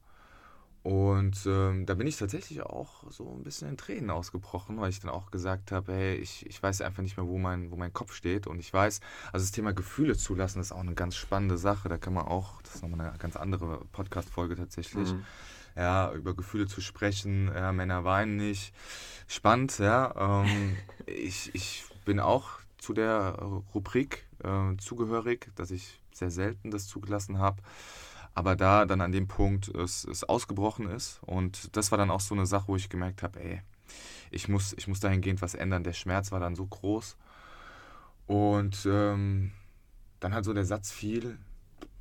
Und 0.83 1.45
ähm, 1.45 1.85
da 1.85 1.93
bin 1.93 2.07
ich 2.07 2.17
tatsächlich 2.17 2.61
auch 2.61 3.09
so 3.09 3.33
ein 3.37 3.43
bisschen 3.43 3.69
in 3.69 3.77
Tränen 3.77 4.09
ausgebrochen, 4.09 4.81
weil 4.81 4.89
ich 4.89 4.99
dann 4.99 5.11
auch 5.11 5.31
gesagt 5.31 5.71
habe, 5.71 5.93
hey, 5.93 6.15
ich, 6.15 6.45
ich 6.45 6.61
weiß 6.61 6.81
einfach 6.81 7.01
nicht 7.01 7.15
mehr, 7.15 7.25
wo 7.25 7.37
mein, 7.37 7.71
wo 7.71 7.77
mein 7.77 7.93
Kopf 7.93 8.13
steht. 8.13 8.47
Und 8.47 8.59
ich 8.59 8.73
weiß, 8.73 8.99
also 9.31 9.45
das 9.45 9.51
Thema 9.51 9.71
Gefühle 9.71 10.17
zulassen 10.17 10.59
ist 10.59 10.73
auch 10.73 10.81
eine 10.81 10.93
ganz 10.93 11.15
spannende 11.15 11.57
Sache. 11.57 11.87
Da 11.87 11.97
kann 11.97 12.13
man 12.13 12.25
auch, 12.25 12.61
das 12.63 12.75
ist 12.75 12.81
nochmal 12.81 13.07
eine 13.07 13.17
ganz 13.17 13.37
andere 13.37 13.85
Podcast-Folge 13.93 14.57
tatsächlich, 14.57 15.13
mhm. 15.13 15.23
ja, 15.77 16.11
über 16.11 16.35
Gefühle 16.35 16.67
zu 16.67 16.81
sprechen. 16.81 17.47
Ja, 17.47 17.71
Männer 17.71 18.03
weinen 18.03 18.35
nicht. 18.35 18.73
Spannend, 19.27 19.79
ja. 19.79 20.43
Ähm, 20.43 20.75
ich, 21.05 21.55
ich 21.55 21.85
bin 22.03 22.19
auch 22.19 22.59
zu 22.77 22.91
der 22.91 23.39
Rubrik 23.73 24.27
äh, 24.43 24.75
zugehörig, 24.79 25.49
dass 25.55 25.71
ich 25.71 26.01
sehr 26.11 26.29
selten 26.29 26.71
das 26.71 26.87
zugelassen 26.87 27.39
habe 27.39 27.61
aber 28.35 28.55
da 28.55 28.85
dann 28.85 29.01
an 29.01 29.11
dem 29.11 29.27
Punkt 29.27 29.67
es, 29.69 30.05
es 30.05 30.23
ausgebrochen 30.23 30.89
ist. 30.89 31.19
Und 31.23 31.75
das 31.75 31.91
war 31.91 31.97
dann 31.97 32.11
auch 32.11 32.19
so 32.19 32.33
eine 32.33 32.45
Sache, 32.45 32.67
wo 32.67 32.75
ich 32.75 32.89
gemerkt 32.89 33.23
habe, 33.23 33.39
ey, 33.43 33.61
ich 34.31 34.47
muss, 34.47 34.73
ich 34.73 34.87
muss 34.87 34.99
dahingehend 34.99 35.41
was 35.41 35.53
ändern. 35.53 35.83
Der 35.83 35.93
Schmerz 35.93 36.31
war 36.31 36.39
dann 36.39 36.55
so 36.55 36.65
groß. 36.65 37.15
Und 38.25 38.87
ähm, 38.89 39.51
dann 40.19 40.33
hat 40.33 40.45
so 40.45 40.53
der 40.53 40.65
Satz 40.65 40.91
fiel, 40.91 41.37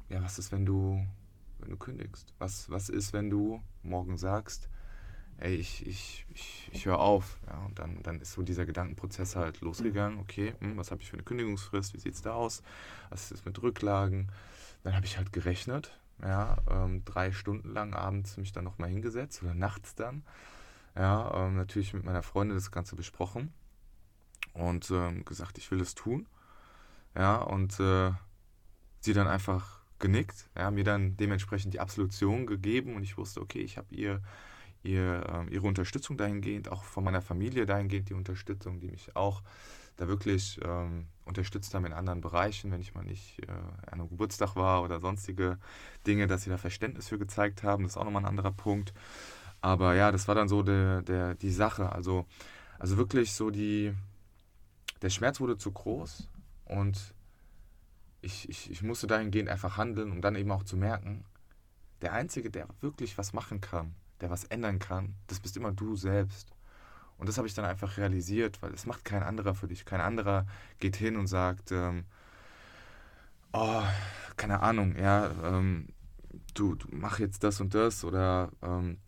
ja, 0.09 0.23
was 0.23 0.39
ist, 0.39 0.53
wenn 0.53 0.65
du, 0.65 1.07
wenn 1.59 1.71
du 1.71 1.77
kündigst? 1.77 2.33
Was, 2.39 2.71
was 2.71 2.89
ist, 2.89 3.13
wenn 3.13 3.29
du 3.29 3.61
morgen 3.83 4.17
sagst, 4.17 4.69
ey, 5.39 5.55
ich, 5.55 5.87
ich, 5.87 6.25
ich, 6.33 6.71
ich 6.73 6.87
höre 6.87 7.01
auf. 7.01 7.39
Ja, 7.47 7.59
und 7.67 7.79
dann, 7.79 8.03
dann 8.03 8.21
ist 8.21 8.33
so 8.33 8.43
dieser 8.43 8.65
Gedankenprozess 8.65 9.37
halt 9.37 9.61
losgegangen. 9.61 10.19
Okay, 10.21 10.55
hm, 10.61 10.79
was 10.79 10.91
habe 10.91 11.03
ich 11.03 11.11
für 11.11 11.15
eine 11.15 11.25
Kündigungsfrist? 11.25 11.93
Wie 11.93 11.99
sieht 11.99 12.15
es 12.15 12.23
da 12.23 12.33
aus? 12.33 12.63
Was 13.11 13.33
ist 13.33 13.45
mit 13.45 13.61
Rücklagen? 13.61 14.31
Dann 14.85 14.95
habe 14.97 15.05
ich 15.05 15.19
halt 15.19 15.33
gerechnet 15.33 15.99
ja, 16.23 16.57
ähm, 16.71 17.05
drei 17.05 17.33
Stunden 17.33 17.73
lang 17.73 17.95
abends 17.95 18.37
mich 18.37 18.53
dann 18.53 18.65
nochmal 18.65 18.91
hingesetzt 18.91 19.43
oder 19.43 19.55
nachts 19.55 19.95
dann. 19.95 20.23
Ja, 20.97 21.47
ähm, 21.47 21.57
natürlich 21.57 21.95
mit 21.95 22.05
meiner 22.05 22.23
Freundin 22.23 22.57
das 22.57 22.71
Ganze 22.71 22.97
besprochen 22.97 23.53
und 24.55 24.91
ähm, 24.91 25.25
gesagt, 25.25 25.59
ich 25.59 25.71
will 25.71 25.81
es 25.81 25.95
tun. 25.95 26.27
Ja, 27.15 27.37
und 27.37 27.79
äh, 27.81 28.13
sie 29.01 29.13
dann 29.13 29.27
einfach 29.27 29.81
genickt, 29.99 30.49
ja, 30.57 30.71
mir 30.71 30.85
dann 30.85 31.17
dementsprechend 31.17 31.75
die 31.75 31.81
Absolution 31.81 32.47
gegeben 32.47 32.97
und 32.97 33.03
ich 33.03 33.17
wusste, 33.17 33.41
okay, 33.41 33.61
ich 33.61 33.79
habe 33.79 33.95
ihr, 33.95 34.21
ihr 34.83 35.47
äh, 35.49 35.55
ihre 35.55 35.67
Unterstützung 35.67 36.17
dahingehend, 36.17 36.71
auch 36.71 36.85
von 36.85 37.05
meiner 37.05 37.23
Familie 37.23 37.67
dahingehend 37.67 38.09
die 38.11 38.15
Unterstützung, 38.15 38.81
die 38.81 38.89
mich 38.89 39.17
auch 39.17 39.43
da 39.97 40.09
wirklich 40.09 40.61
ähm, 40.65 41.07
unterstützt 41.25 41.75
haben 41.75 41.87
in 41.87 41.93
anderen 41.93 42.21
Bereichen, 42.21 42.71
wenn 42.71 42.81
ich 42.81 42.95
mal 42.95 43.05
nicht 43.05 43.41
äh, 43.41 43.51
an 43.51 44.01
einem 44.01 44.09
Geburtstag 44.09 44.57
war 44.57 44.83
oder 44.83 45.01
sonstige 45.01 45.59
Dinge, 46.07 46.27
dass 46.27 46.43
sie 46.43 46.51
da 46.51 46.59
Verständnis 46.59 47.09
für 47.09 47.19
gezeigt 47.19 47.63
haben. 47.63 47.85
Das 47.85 47.93
ist 47.93 47.97
auch 47.97 48.05
nochmal 48.05 48.23
ein 48.23 48.29
anderer 48.29 48.53
Punkt. 48.53 48.93
Aber 49.61 49.95
ja, 49.95 50.11
das 50.11 50.27
war 50.29 50.35
dann 50.35 50.49
so 50.49 50.63
der, 50.63 51.03
der, 51.03 51.35
die 51.35 51.53
Sache. 51.53 51.93
Also, 51.93 52.27
also 52.79 52.97
wirklich 52.97 53.33
so 53.33 53.51
die, 53.51 53.95
der 55.03 55.11
Schmerz 55.11 55.41
wurde 55.41 55.57
zu 55.57 55.71
groß 55.71 56.29
und 56.65 57.15
ich, 58.23 58.49
ich, 58.49 58.71
ich 58.71 58.83
musste 58.83 59.07
dahingehend 59.07 59.49
einfach 59.49 59.77
handeln, 59.77 60.11
um 60.13 60.21
dann 60.21 60.37
eben 60.37 60.51
auch 60.51 60.65
zu 60.65 60.77
merken, 60.77 61.25
der 62.03 62.13
Einzige, 62.13 62.51
der 62.51 62.69
wirklich 62.81 63.19
was 63.19 63.33
machen 63.33 63.61
kann, 63.61 63.95
der 64.21 64.31
was 64.31 64.45
ändern 64.45 64.79
kann, 64.79 65.15
das 65.29 65.41
bist 65.41 65.57
immer 65.57 65.73
du 65.73 65.97
selbst. 65.97 66.53
Und 67.23 67.29
das 67.29 67.39
habe 67.39 67.47
ich 67.47 67.55
dann 67.55 67.65
einfach 67.65 67.99
realisiert, 67.99 68.61
weil 68.63 68.75
es 68.75 68.85
macht 68.85 69.05
kein 69.05 69.23
anderer 69.23 69.55
für 69.55 69.69
dich. 69.69 69.85
Kein 69.85 70.01
anderer 70.01 70.45
geht 70.81 70.97
hin 70.97 71.15
und 71.17 71.29
sagt, 71.29 71.71
ähm, 71.71 72.03
oh, 73.53 73.85
keine 74.37 74.59
Ahnung, 74.59 74.97
ja, 74.97 75.31
ähm, 75.45 75.87
du, 76.55 76.75
du 76.75 76.89
mach 76.91 77.21
jetzt 77.21 77.45
das 77.45 77.61
und 77.61 77.77
das 77.77 78.03
oder 78.03 78.51
ähm, 78.61 78.99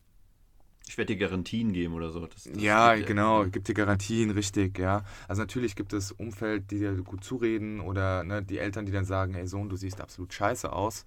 ich 0.87 0.97
werde 0.97 1.17
dir 1.17 1.27
Garantien 1.27 1.73
geben 1.73 1.93
oder 1.95 2.13
so. 2.13 2.25
Das, 2.25 2.45
das 2.45 2.63
ja, 2.63 2.95
genau, 2.95 3.43
ja. 3.43 3.49
gibt 3.49 3.67
dir 3.67 3.75
Garantien, 3.75 4.31
richtig, 4.31 4.79
ja. 4.79 5.03
Also 5.27 5.43
natürlich 5.43 5.75
gibt 5.75 5.93
es 5.93 6.13
Umfeld, 6.13 6.71
die 6.71 6.79
dir 6.79 6.95
gut 7.03 7.25
zureden 7.25 7.81
oder 7.81 8.23
ne, 8.23 8.45
die 8.45 8.59
Eltern, 8.59 8.87
die 8.87 8.93
dann 8.93 9.07
sagen, 9.07 9.35
hey 9.35 9.49
Sohn, 9.49 9.69
du 9.69 9.75
siehst 9.75 10.01
absolut 10.01 10.33
scheiße 10.33 10.73
aus. 10.73 11.05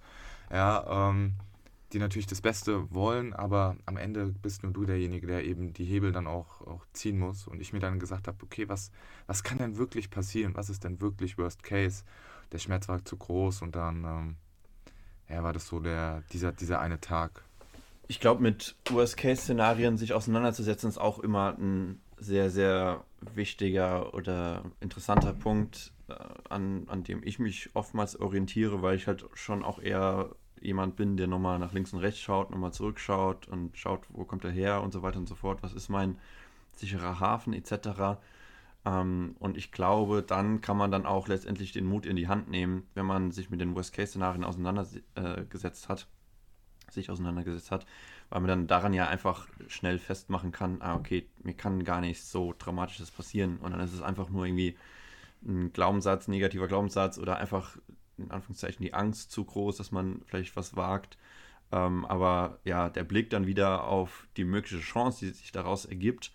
Ja, 0.50 1.08
ähm, 1.08 1.36
die 1.92 1.98
natürlich 1.98 2.26
das 2.26 2.40
Beste 2.40 2.92
wollen, 2.92 3.32
aber 3.32 3.76
am 3.86 3.96
Ende 3.96 4.26
bist 4.26 4.62
nur 4.62 4.72
du 4.72 4.84
derjenige, 4.84 5.26
der 5.26 5.44
eben 5.44 5.72
die 5.72 5.84
Hebel 5.84 6.12
dann 6.12 6.26
auch, 6.26 6.60
auch 6.66 6.84
ziehen 6.92 7.18
muss. 7.18 7.46
Und 7.46 7.60
ich 7.60 7.72
mir 7.72 7.80
dann 7.80 7.98
gesagt 7.98 8.28
habe, 8.28 8.38
okay, 8.42 8.68
was, 8.68 8.90
was 9.26 9.42
kann 9.42 9.58
denn 9.58 9.78
wirklich 9.78 10.10
passieren? 10.10 10.54
Was 10.54 10.68
ist 10.68 10.84
denn 10.84 11.00
wirklich 11.00 11.38
Worst 11.38 11.62
Case? 11.62 12.04
Der 12.52 12.58
Schmerz 12.58 12.88
war 12.88 13.04
zu 13.04 13.16
groß 13.16 13.62
und 13.62 13.74
dann 13.74 14.04
ähm, 14.04 14.36
ja, 15.28 15.42
war 15.42 15.52
das 15.52 15.66
so 15.66 15.80
der, 15.80 16.22
dieser, 16.32 16.52
dieser 16.52 16.80
eine 16.80 17.00
Tag. 17.00 17.42
Ich 18.06 18.20
glaube, 18.20 18.42
mit 18.42 18.74
Worst-Case-Szenarien 18.88 19.98
sich 19.98 20.14
auseinanderzusetzen, 20.14 20.88
ist 20.88 20.98
auch 20.98 21.18
immer 21.18 21.56
ein 21.58 22.00
sehr, 22.16 22.50
sehr 22.50 23.04
wichtiger 23.34 24.14
oder 24.14 24.62
interessanter 24.80 25.34
Punkt, 25.34 25.92
äh, 26.08 26.14
an, 26.48 26.84
an 26.88 27.04
dem 27.04 27.22
ich 27.22 27.38
mich 27.38 27.70
oftmals 27.74 28.18
orientiere, 28.18 28.80
weil 28.80 28.96
ich 28.96 29.06
halt 29.06 29.26
schon 29.34 29.62
auch 29.62 29.78
eher 29.78 30.30
jemand 30.62 30.96
bin, 30.96 31.16
der 31.16 31.26
nochmal 31.26 31.58
nach 31.58 31.72
links 31.72 31.92
und 31.92 32.00
rechts 32.00 32.20
schaut, 32.20 32.50
nochmal 32.50 32.72
zurückschaut 32.72 33.48
und 33.48 33.76
schaut, 33.76 34.06
wo 34.10 34.24
kommt 34.24 34.44
er 34.44 34.50
her 34.50 34.82
und 34.82 34.92
so 34.92 35.02
weiter 35.02 35.18
und 35.18 35.28
so 35.28 35.34
fort, 35.34 35.62
was 35.62 35.72
ist 35.72 35.88
mein 35.88 36.18
sicherer 36.76 37.20
Hafen 37.20 37.52
etc. 37.52 38.18
Ähm, 38.84 39.36
und 39.38 39.56
ich 39.56 39.72
glaube, 39.72 40.22
dann 40.22 40.60
kann 40.60 40.76
man 40.76 40.90
dann 40.90 41.06
auch 41.06 41.28
letztendlich 41.28 41.72
den 41.72 41.86
Mut 41.86 42.06
in 42.06 42.16
die 42.16 42.28
Hand 42.28 42.48
nehmen, 42.48 42.86
wenn 42.94 43.06
man 43.06 43.30
sich 43.30 43.50
mit 43.50 43.60
den 43.60 43.74
Worst-Case-Szenarien 43.74 44.44
auseinandergesetzt 44.44 45.86
äh, 45.86 45.88
hat, 45.88 46.06
sich 46.90 47.10
auseinandergesetzt 47.10 47.70
hat, 47.70 47.86
weil 48.30 48.40
man 48.40 48.48
dann 48.48 48.66
daran 48.66 48.92
ja 48.94 49.08
einfach 49.08 49.48
schnell 49.66 49.98
festmachen 49.98 50.52
kann, 50.52 50.80
ah, 50.80 50.96
okay, 50.96 51.28
mir 51.42 51.54
kann 51.54 51.84
gar 51.84 52.00
nichts 52.00 52.30
so 52.30 52.54
Dramatisches 52.58 53.10
passieren 53.10 53.58
und 53.58 53.72
dann 53.72 53.80
ist 53.80 53.92
es 53.92 54.02
einfach 54.02 54.30
nur 54.30 54.46
irgendwie 54.46 54.76
ein 55.46 55.72
Glaubenssatz, 55.72 56.28
negativer 56.28 56.66
Glaubenssatz 56.66 57.18
oder 57.18 57.36
einfach 57.36 57.76
in 58.18 58.30
Anführungszeichen 58.30 58.84
die 58.84 58.94
Angst 58.94 59.30
zu 59.30 59.44
groß, 59.44 59.76
dass 59.76 59.92
man 59.92 60.22
vielleicht 60.26 60.56
was 60.56 60.76
wagt. 60.76 61.18
Ähm, 61.72 62.04
aber 62.06 62.58
ja, 62.64 62.88
der 62.88 63.04
Blick 63.04 63.30
dann 63.30 63.46
wieder 63.46 63.84
auf 63.84 64.26
die 64.36 64.44
mögliche 64.44 64.80
Chance, 64.80 65.26
die 65.26 65.32
sich 65.32 65.52
daraus 65.52 65.84
ergibt, 65.84 66.32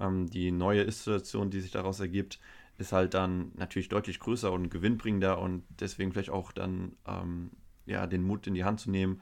ähm, 0.00 0.28
die 0.28 0.50
neue 0.52 0.82
Ist-Situation, 0.82 1.50
die 1.50 1.60
sich 1.60 1.72
daraus 1.72 2.00
ergibt, 2.00 2.38
ist 2.78 2.92
halt 2.92 3.14
dann 3.14 3.52
natürlich 3.56 3.88
deutlich 3.88 4.20
größer 4.20 4.52
und 4.52 4.70
gewinnbringender 4.70 5.38
und 5.40 5.64
deswegen 5.80 6.12
vielleicht 6.12 6.30
auch 6.30 6.52
dann 6.52 6.92
ähm, 7.06 7.50
ja, 7.86 8.06
den 8.06 8.22
Mut 8.22 8.46
in 8.46 8.54
die 8.54 8.64
Hand 8.64 8.80
zu 8.80 8.90
nehmen, 8.90 9.20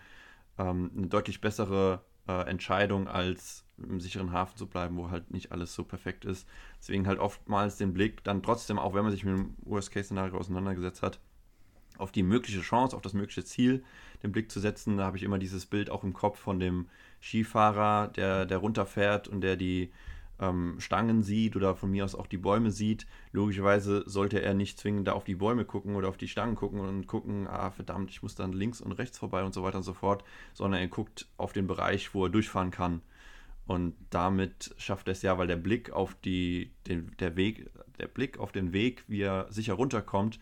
ähm, 0.59 0.91
eine 0.97 1.07
deutlich 1.07 1.41
bessere 1.41 2.05
äh, 2.29 2.49
Entscheidung 2.49 3.09
als 3.09 3.65
im 3.79 4.01
sicheren 4.01 4.33
Hafen 4.33 4.57
zu 4.57 4.67
bleiben, 4.67 4.97
wo 4.97 5.11
halt 5.11 5.31
nicht 5.31 5.53
alles 5.53 5.75
so 5.75 5.85
perfekt 5.85 6.25
ist. 6.25 6.49
Deswegen 6.79 7.07
halt 7.07 7.19
oftmals 7.19 7.77
den 7.77 7.93
Blick 7.93 8.25
dann 8.25 8.43
trotzdem, 8.43 8.79
auch 8.79 8.95
wenn 8.95 9.03
man 9.03 9.13
sich 9.13 9.25
mit 9.25 9.37
dem 9.37 9.55
Worst-Case-Szenario 9.59 10.37
auseinandergesetzt 10.39 11.03
hat, 11.03 11.21
auf 11.99 12.13
die 12.13 12.23
mögliche 12.23 12.61
Chance, 12.61 12.97
auf 12.97 13.03
das 13.03 13.13
mögliche 13.13 13.45
Ziel 13.45 13.85
den 14.23 14.33
Blick 14.33 14.51
zu 14.51 14.61
setzen. 14.61 14.97
Da 14.97 15.05
habe 15.05 15.17
ich 15.17 15.23
immer 15.23 15.39
dieses 15.39 15.67
Bild 15.67 15.91
auch 15.91 16.05
im 16.05 16.13
Kopf 16.13 16.39
von 16.39 16.61
dem 16.61 16.89
Skifahrer, 17.21 18.09
der, 18.09 18.47
der 18.47 18.59
runterfährt 18.59 19.29
und 19.29 19.41
der 19.41 19.57
die 19.57 19.91
ähm, 20.39 20.77
Stangen 20.79 21.23
sieht 21.23 21.57
oder 21.57 21.75
von 21.75 21.91
mir 21.91 22.05
aus 22.05 22.15
auch 22.15 22.27
die 22.27 22.37
Bäume 22.37 22.71
sieht. 22.71 23.07
Logischerweise 23.33 24.05
sollte 24.07 24.43
er 24.43 24.55
nicht 24.55 24.79
zwingend 24.79 25.09
da 25.09 25.13
auf 25.13 25.25
die 25.25 25.35
Bäume 25.35 25.65
gucken 25.65 25.97
oder 25.97 26.09
auf 26.09 26.17
die 26.17 26.29
Stangen 26.29 26.57
gucken 26.57 26.81
und 26.81 27.07
gucken, 27.07 27.47
ah 27.47 27.71
verdammt, 27.71 28.11
ich 28.11 28.23
muss 28.23 28.35
dann 28.35 28.53
links 28.53 28.81
und 28.81 28.93
rechts 28.93 29.19
vorbei 29.19 29.45
und 29.45 29.55
so 29.55 29.63
weiter 29.63 29.79
und 29.79 29.85
so 29.85 29.95
fort, 29.95 30.25
sondern 30.55 30.81
er 30.81 30.89
guckt 30.89 31.27
auf 31.37 31.53
den 31.53 31.67
Bereich, 31.67 32.15
wo 32.15 32.25
er 32.25 32.31
durchfahren 32.31 32.71
kann. 32.71 33.03
Und 33.67 33.95
damit 34.11 34.75
schafft 34.79 35.09
er 35.09 35.13
es 35.13 35.23
ja, 35.23 35.39
weil 35.39 35.49
der 35.49 35.57
Blick 35.57 35.91
auf 35.91 36.15
die, 36.25 36.71
den, 36.87 37.11
der 37.19 37.37
Weg, 37.37 37.69
der 37.99 38.07
Blick 38.07 38.39
auf 38.39 38.53
den 38.53 38.73
Weg, 38.73 39.05
wie 39.09 39.23
er 39.23 39.47
sicher 39.51 39.75
runterkommt, 39.75 40.39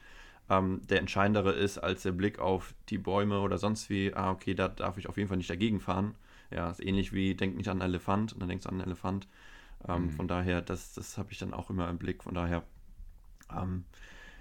ähm, 0.51 0.83
der 0.89 1.01
entscheidendere 1.01 1.53
ist 1.53 1.79
als 1.79 2.03
der 2.03 2.13
Blick 2.13 2.39
auf 2.39 2.75
die 2.89 2.99
Bäume 2.99 3.41
oder 3.41 3.59
sonst 3.59 3.89
wie, 3.89 4.13
ah, 4.15 4.31
okay, 4.31 4.55
da 4.55 4.69
darf 4.69 4.99
ich 4.99 5.09
auf 5.09 5.17
jeden 5.17 5.29
Fall 5.29 5.39
nicht 5.39 5.51
dagegen 5.51 5.81
fahren. 5.81 6.15
Ja, 6.51 6.71
ist 6.71 6.85
ähnlich 6.85 7.13
wie, 7.13 7.35
denk 7.35 7.57
nicht 7.57 7.69
an 7.69 7.81
einen 7.81 7.91
Elefant 7.93 8.33
und 8.33 8.41
dann 8.41 8.49
denkst 8.49 8.65
du 8.65 8.69
an 8.69 8.77
einen 8.77 8.87
Elefant. 8.87 9.27
Ähm, 9.89 10.05
mhm. 10.05 10.11
Von 10.11 10.29
daher, 10.29 10.61
das, 10.63 10.93
das 10.95 11.19
habe 11.19 11.33
ich 11.33 11.39
dann 11.39 11.55
auch 11.55 11.71
immer 11.71 11.89
im 11.89 11.99
Blick. 11.99 12.23
Von 12.23 12.35
daher, 12.35 12.63
ähm, 13.51 13.85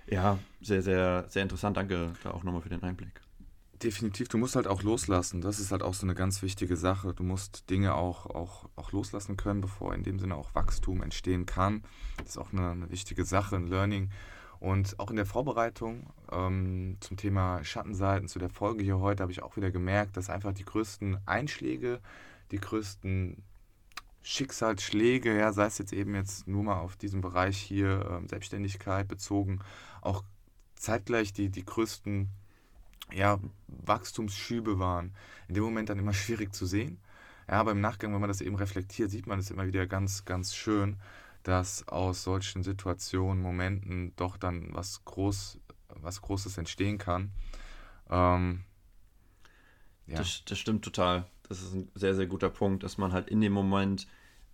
ja, 0.07 0.37
sehr, 0.61 0.81
sehr, 0.81 1.25
sehr 1.29 1.43
interessant. 1.43 1.77
Danke 1.77 2.13
da 2.23 2.31
auch 2.31 2.43
nochmal 2.43 2.61
für 2.61 2.69
den 2.69 2.83
Einblick. 2.83 3.21
Definitiv, 3.81 4.29
du 4.29 4.37
musst 4.37 4.55
halt 4.55 4.67
auch 4.67 4.83
loslassen. 4.83 5.41
Das 5.41 5.59
ist 5.59 5.71
halt 5.71 5.83
auch 5.83 5.93
so 5.93 6.05
eine 6.05 6.15
ganz 6.15 6.41
wichtige 6.41 6.77
Sache. 6.77 7.13
Du 7.13 7.23
musst 7.23 7.69
Dinge 7.69 7.95
auch, 7.95 8.27
auch, 8.27 8.69
auch 8.75 8.91
loslassen 8.91 9.35
können, 9.35 9.61
bevor 9.61 9.93
in 9.93 10.03
dem 10.03 10.19
Sinne 10.19 10.35
auch 10.35 10.55
Wachstum 10.55 11.01
entstehen 11.01 11.45
kann. 11.45 11.83
Das 12.17 12.29
ist 12.29 12.37
auch 12.37 12.53
eine, 12.53 12.71
eine 12.71 12.89
wichtige 12.91 13.25
Sache, 13.25 13.55
ein 13.55 13.67
Learning. 13.67 14.09
Und 14.63 14.97
auch 14.97 15.09
in 15.09 15.17
der 15.17 15.25
Vorbereitung 15.25 16.07
ähm, 16.31 16.95
zum 17.01 17.17
Thema 17.17 17.61
Schattenseiten, 17.65 18.29
zu 18.29 18.39
der 18.39 18.49
Folge 18.49 18.81
hier 18.81 18.99
heute, 18.99 19.21
habe 19.21 19.33
ich 19.33 19.43
auch 19.43 19.57
wieder 19.57 19.71
gemerkt, 19.71 20.15
dass 20.15 20.29
einfach 20.29 20.53
die 20.53 20.63
größten 20.63 21.17
Einschläge, 21.25 21.99
die 22.51 22.61
größten 22.61 23.43
Schicksalsschläge, 24.21 25.37
ja, 25.37 25.51
sei 25.51 25.65
es 25.65 25.79
jetzt 25.79 25.91
eben 25.91 26.15
jetzt 26.15 26.47
nur 26.47 26.63
mal 26.63 26.79
auf 26.79 26.95
diesen 26.95 27.19
Bereich 27.19 27.57
hier 27.57 28.09
ähm, 28.09 28.29
Selbstständigkeit 28.29 29.05
bezogen, 29.09 29.59
auch 29.99 30.23
zeitgleich 30.75 31.33
die, 31.33 31.49
die 31.49 31.65
größten 31.65 32.29
ja, 33.11 33.41
Wachstumsschübe 33.67 34.79
waren. 34.79 35.13
In 35.49 35.55
dem 35.55 35.65
Moment 35.65 35.89
dann 35.89 35.99
immer 35.99 36.13
schwierig 36.13 36.55
zu 36.55 36.65
sehen. 36.65 37.01
Ja, 37.49 37.55
aber 37.55 37.71
im 37.71 37.81
Nachgang, 37.81 38.13
wenn 38.13 38.21
man 38.21 38.29
das 38.29 38.39
eben 38.39 38.55
reflektiert, 38.55 39.11
sieht 39.11 39.27
man 39.27 39.39
es 39.39 39.51
immer 39.51 39.67
wieder 39.67 39.87
ganz, 39.87 40.23
ganz 40.23 40.55
schön 40.55 40.95
dass 41.43 41.87
aus 41.87 42.23
solchen 42.23 42.63
Situationen, 42.63 43.41
Momenten 43.41 44.13
doch 44.15 44.37
dann 44.37 44.69
was, 44.71 45.03
Groß, 45.05 45.59
was 45.89 46.21
Großes 46.21 46.57
entstehen 46.57 46.97
kann. 46.97 47.31
Ähm, 48.09 48.63
ja. 50.07 50.17
das, 50.17 50.43
das 50.45 50.57
stimmt 50.57 50.83
total. 50.83 51.25
Das 51.47 51.61
ist 51.61 51.73
ein 51.73 51.91
sehr, 51.95 52.15
sehr 52.15 52.27
guter 52.27 52.49
Punkt, 52.49 52.83
dass 52.83 52.97
man 52.97 53.11
halt 53.11 53.29
in 53.29 53.41
dem 53.41 53.53
Moment 53.53 54.07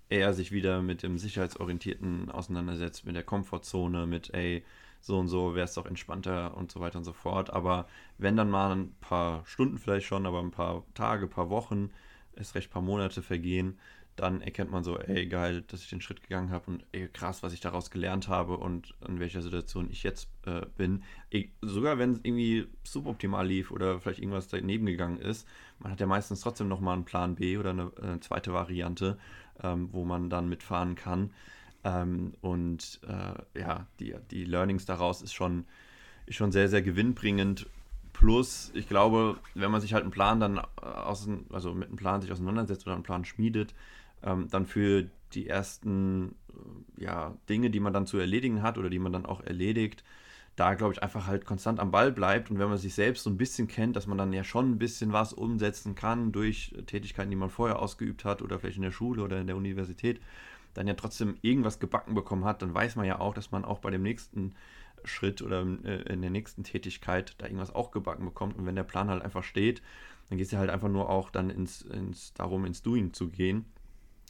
eher 0.09 0.33
sich 0.33 0.51
wieder 0.51 0.81
mit 0.81 1.03
dem 1.03 1.17
Sicherheitsorientierten 1.17 2.31
auseinandersetzt, 2.31 3.05
mit 3.05 3.15
der 3.15 3.23
Komfortzone, 3.23 4.07
mit, 4.07 4.33
ey, 4.33 4.65
so 5.01 5.17
und 5.17 5.27
so 5.27 5.55
wäre 5.55 5.65
es 5.65 5.75
doch 5.75 5.85
entspannter 5.85 6.57
und 6.57 6.71
so 6.71 6.79
weiter 6.79 6.97
und 6.97 7.05
so 7.05 7.13
fort. 7.13 7.51
Aber 7.51 7.87
wenn 8.17 8.35
dann 8.35 8.49
mal 8.49 8.75
ein 8.75 8.95
paar 8.99 9.45
Stunden 9.45 9.77
vielleicht 9.77 10.07
schon, 10.07 10.25
aber 10.25 10.39
ein 10.39 10.51
paar 10.51 10.83
Tage, 10.93 11.27
paar 11.27 11.49
Wochen, 11.49 11.91
es 12.33 12.55
recht 12.55 12.71
paar 12.71 12.81
Monate 12.81 13.21
vergehen, 13.21 13.79
dann 14.19 14.41
erkennt 14.41 14.71
man 14.71 14.83
so, 14.83 14.97
ey, 14.97 15.27
geil, 15.27 15.63
dass 15.67 15.81
ich 15.81 15.89
den 15.89 16.01
Schritt 16.01 16.21
gegangen 16.21 16.51
habe 16.51 16.71
und 16.71 16.85
ey, 16.91 17.07
krass, 17.07 17.41
was 17.41 17.53
ich 17.53 17.61
daraus 17.61 17.89
gelernt 17.89 18.27
habe 18.27 18.57
und 18.57 18.93
in 19.07 19.19
welcher 19.19 19.41
Situation 19.41 19.89
ich 19.89 20.03
jetzt 20.03 20.29
äh, 20.45 20.65
bin. 20.77 21.03
Ich, 21.29 21.51
sogar 21.61 21.97
wenn 21.97 22.11
es 22.11 22.19
irgendwie 22.23 22.67
suboptimal 22.83 23.47
lief 23.47 23.71
oder 23.71 23.99
vielleicht 23.99 24.19
irgendwas 24.19 24.49
daneben 24.49 24.85
gegangen 24.85 25.17
ist, 25.17 25.47
man 25.79 25.91
hat 25.91 25.99
ja 25.99 26.07
meistens 26.07 26.41
trotzdem 26.41 26.67
nochmal 26.67 26.95
einen 26.95 27.05
Plan 27.05 27.35
B 27.35 27.57
oder 27.57 27.69
eine, 27.69 27.91
eine 28.01 28.15
äh, 28.15 28.19
zweite 28.19 28.53
Variante, 28.53 29.17
ähm, 29.63 29.89
wo 29.91 30.03
man 30.03 30.29
dann 30.29 30.49
mitfahren 30.49 30.95
kann. 30.95 31.31
Ähm, 31.83 32.33
und 32.41 32.99
äh, 33.07 33.59
ja, 33.59 33.87
die, 33.99 34.15
die 34.31 34.43
Learnings 34.43 34.85
daraus 34.85 35.21
ist 35.21 35.33
schon, 35.33 35.65
ist 36.25 36.35
schon 36.35 36.51
sehr, 36.51 36.67
sehr 36.67 36.81
gewinnbringend. 36.81 37.67
Plus, 38.11 38.71
ich 38.73 38.89
glaube, 38.89 39.37
wenn 39.55 39.71
man 39.71 39.79
sich 39.79 39.93
halt 39.93 40.03
einen 40.03 40.11
Plan 40.11 40.41
dann 40.41 40.57
äh, 40.57 40.85
aus, 40.85 41.27
also 41.51 41.73
mit 41.73 41.87
einem 41.87 41.97
Plan 41.97 42.21
sich 42.21 42.31
auseinandersetzt 42.31 42.85
oder 42.85 42.95
einen 42.95 43.03
Plan 43.03 43.23
schmiedet, 43.23 43.73
ähm, 44.23 44.47
dann 44.49 44.65
für 44.65 45.09
die 45.33 45.47
ersten 45.47 46.35
äh, 46.49 47.03
ja, 47.03 47.37
Dinge, 47.47 47.69
die 47.69 47.79
man 47.79 47.93
dann 47.93 48.05
zu 48.05 48.17
erledigen 48.17 48.61
hat 48.61 48.77
oder 48.77 48.89
die 48.89 48.99
man 48.99 49.13
dann 49.13 49.25
auch 49.25 49.41
erledigt, 49.41 50.03
da 50.55 50.73
glaube 50.73 50.93
ich 50.93 51.01
einfach 51.01 51.25
halt 51.25 51.45
konstant 51.45 51.79
am 51.79 51.91
Ball 51.91 52.11
bleibt. 52.11 52.51
Und 52.51 52.59
wenn 52.59 52.67
man 52.67 52.77
sich 52.77 52.93
selbst 52.93 53.23
so 53.23 53.29
ein 53.29 53.37
bisschen 53.37 53.67
kennt, 53.67 53.95
dass 53.95 54.07
man 54.07 54.17
dann 54.17 54.33
ja 54.33 54.43
schon 54.43 54.71
ein 54.71 54.79
bisschen 54.79 55.13
was 55.13 55.31
umsetzen 55.31 55.95
kann 55.95 56.31
durch 56.31 56.75
Tätigkeiten, 56.85 57.29
die 57.29 57.37
man 57.37 57.49
vorher 57.49 57.79
ausgeübt 57.79 58.25
hat 58.25 58.41
oder 58.41 58.59
vielleicht 58.59 58.77
in 58.77 58.83
der 58.83 58.91
Schule 58.91 59.23
oder 59.23 59.39
in 59.39 59.47
der 59.47 59.55
Universität, 59.55 60.19
dann 60.73 60.87
ja 60.87 60.95
trotzdem 60.95 61.37
irgendwas 61.41 61.79
gebacken 61.79 62.13
bekommen 62.13 62.45
hat, 62.45 62.61
dann 62.61 62.73
weiß 62.73 62.95
man 62.97 63.05
ja 63.05 63.19
auch, 63.19 63.33
dass 63.33 63.51
man 63.51 63.65
auch 63.65 63.79
bei 63.79 63.89
dem 63.89 64.03
nächsten 64.03 64.53
Schritt 65.05 65.41
oder 65.41 65.65
äh, 65.85 66.13
in 66.13 66.21
der 66.21 66.29
nächsten 66.29 66.63
Tätigkeit 66.63 67.35
da 67.37 67.45
irgendwas 67.45 67.73
auch 67.73 67.91
gebacken 67.91 68.25
bekommt. 68.25 68.57
Und 68.57 68.65
wenn 68.65 68.75
der 68.75 68.83
Plan 68.83 69.09
halt 69.09 69.23
einfach 69.23 69.43
steht, 69.43 69.81
dann 70.27 70.37
geht 70.37 70.47
es 70.47 70.51
ja 70.51 70.59
halt 70.59 70.69
einfach 70.69 70.89
nur 70.89 71.09
auch 71.09 71.29
dann 71.29 71.49
ins, 71.49 71.83
ins 71.83 72.33
darum 72.33 72.65
ins 72.65 72.83
Doing 72.83 73.13
zu 73.13 73.29
gehen 73.29 73.65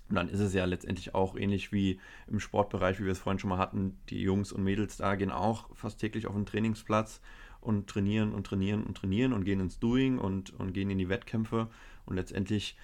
und 0.10 0.16
dann 0.16 0.30
ist 0.30 0.40
es 0.40 0.54
ja 0.54 0.66
letztendlich 0.66 1.14
auch 1.14 1.36
ähnlich 1.36 1.72
wie 1.72 2.00
im 2.28 2.40
Sportbereich, 2.40 3.00
wie 3.00 3.06
wir 3.06 3.12
es 3.12 3.20
vorhin 3.20 3.40
schon 3.40 3.52
mal 3.52 3.60
hatten. 3.60 3.98
Die 4.10 4.22
Jungs 4.22 4.52
und 4.52 4.64
Mädels 4.64 4.98
da 4.98 5.16
gehen 5.16 5.32
auch 5.32 5.70
fast 5.76 6.00
täglich 6.00 6.26
auf 6.26 6.34
den 6.34 6.48
Trainingsplatz 6.48 7.22
und 7.62 7.88
trainieren 7.88 8.34
und 8.34 8.46
trainieren 8.46 8.84
und 8.84 8.98
trainieren 8.98 9.34
und 9.34 9.44
gehen 9.44 9.60
ins 9.60 9.80
Doing 9.80 10.18
und, 10.18 10.58
und 10.60 10.74
gehen 10.74 10.90
in 10.90 10.98
die 10.98 11.10
Wettkämpfe. 11.10 11.68
Und 12.06 12.16
letztendlich, 12.16 12.76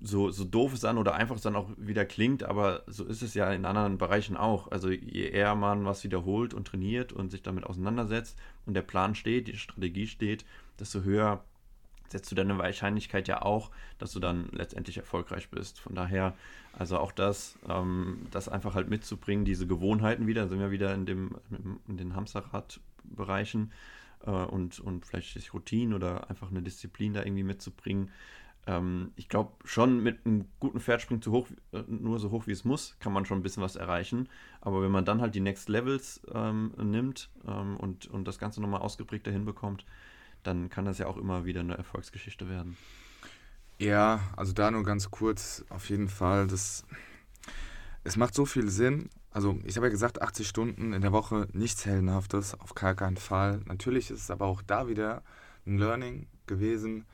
so, 0.00 0.30
so 0.30 0.44
doof 0.44 0.72
es 0.72 0.80
dann 0.80 0.98
oder 0.98 1.14
einfach 1.14 1.34
es 1.34 1.42
dann 1.42 1.56
auch 1.56 1.70
wieder 1.76 2.04
klingt, 2.04 2.44
aber 2.44 2.84
so 2.86 3.04
ist 3.04 3.22
es 3.22 3.34
ja 3.34 3.52
in 3.52 3.64
anderen 3.64 3.98
Bereichen 3.98 4.36
auch. 4.36 4.70
Also 4.70 4.90
je 4.90 5.28
eher 5.28 5.56
man 5.56 5.84
was 5.84 6.04
wiederholt 6.04 6.54
und 6.54 6.68
trainiert 6.68 7.12
und 7.12 7.30
sich 7.30 7.42
damit 7.42 7.64
auseinandersetzt 7.64 8.38
und 8.66 8.74
der 8.74 8.82
Plan 8.82 9.16
steht, 9.16 9.48
die 9.48 9.56
Strategie 9.56 10.06
steht, 10.06 10.44
desto 10.78 11.02
höher 11.02 11.42
setzt 12.08 12.30
du 12.30 12.34
deine 12.34 12.58
Wahrscheinlichkeit 12.58 13.28
ja 13.28 13.42
auch, 13.42 13.70
dass 13.98 14.12
du 14.12 14.20
dann 14.20 14.48
letztendlich 14.52 14.96
erfolgreich 14.96 15.50
bist. 15.50 15.80
Von 15.80 15.94
daher, 15.94 16.34
also 16.72 16.98
auch 16.98 17.12
das, 17.12 17.58
ähm, 17.68 18.26
das 18.30 18.48
einfach 18.48 18.74
halt 18.74 18.88
mitzubringen, 18.88 19.44
diese 19.44 19.66
Gewohnheiten 19.66 20.26
wieder, 20.26 20.48
sind 20.48 20.60
wir 20.60 20.70
wieder 20.70 20.94
in, 20.94 21.06
dem, 21.06 21.36
in 21.86 21.96
den 21.96 22.14
Hamsterrad-Bereichen 22.14 23.72
äh, 24.26 24.30
und, 24.30 24.80
und 24.80 25.06
vielleicht 25.06 25.32
sich 25.34 25.52
Routinen 25.54 25.94
oder 25.94 26.30
einfach 26.30 26.50
eine 26.50 26.62
Disziplin 26.62 27.12
da 27.12 27.22
irgendwie 27.22 27.44
mitzubringen. 27.44 28.10
Ähm, 28.66 29.12
ich 29.16 29.28
glaube, 29.28 29.52
schon 29.64 30.02
mit 30.02 30.26
einem 30.26 30.46
guten 30.60 30.80
Pferdspringen 30.80 31.22
zu 31.22 31.32
hoch, 31.32 31.48
äh, 31.72 31.82
nur 31.86 32.18
so 32.18 32.30
hoch 32.30 32.46
wie 32.46 32.52
es 32.52 32.64
muss, 32.64 32.96
kann 33.00 33.12
man 33.12 33.24
schon 33.24 33.38
ein 33.38 33.42
bisschen 33.42 33.62
was 33.62 33.76
erreichen. 33.76 34.28
Aber 34.60 34.82
wenn 34.82 34.90
man 34.90 35.04
dann 35.04 35.20
halt 35.20 35.34
die 35.34 35.40
Next 35.40 35.68
Levels 35.68 36.20
ähm, 36.32 36.72
nimmt 36.76 37.30
ähm, 37.46 37.76
und, 37.78 38.06
und 38.06 38.28
das 38.28 38.38
Ganze 38.38 38.60
nochmal 38.60 38.82
ausgeprägter 38.82 39.30
hinbekommt, 39.30 39.84
dann 40.48 40.70
kann 40.70 40.86
das 40.86 40.98
ja 40.98 41.06
auch 41.06 41.18
immer 41.18 41.44
wieder 41.44 41.60
eine 41.60 41.76
Erfolgsgeschichte 41.76 42.48
werden. 42.48 42.76
Ja, 43.78 44.20
also 44.36 44.52
da 44.52 44.70
nur 44.70 44.82
ganz 44.82 45.10
kurz, 45.10 45.64
auf 45.68 45.88
jeden 45.88 46.08
Fall, 46.08 46.46
das, 46.46 46.84
es 48.02 48.16
macht 48.16 48.34
so 48.34 48.46
viel 48.46 48.68
Sinn. 48.70 49.10
Also 49.30 49.60
ich 49.64 49.76
habe 49.76 49.86
ja 49.86 49.90
gesagt, 49.90 50.22
80 50.22 50.48
Stunden 50.48 50.94
in 50.94 51.02
der 51.02 51.12
Woche, 51.12 51.46
nichts 51.52 51.84
Heldenhaftes, 51.84 52.58
auf 52.58 52.74
gar 52.74 52.94
keinen 52.94 53.18
Fall. 53.18 53.60
Natürlich 53.66 54.10
ist 54.10 54.22
es 54.22 54.30
aber 54.30 54.46
auch 54.46 54.62
da 54.62 54.88
wieder 54.88 55.22
ein 55.66 55.78
Learning 55.78 56.26
gewesen, 56.46 57.04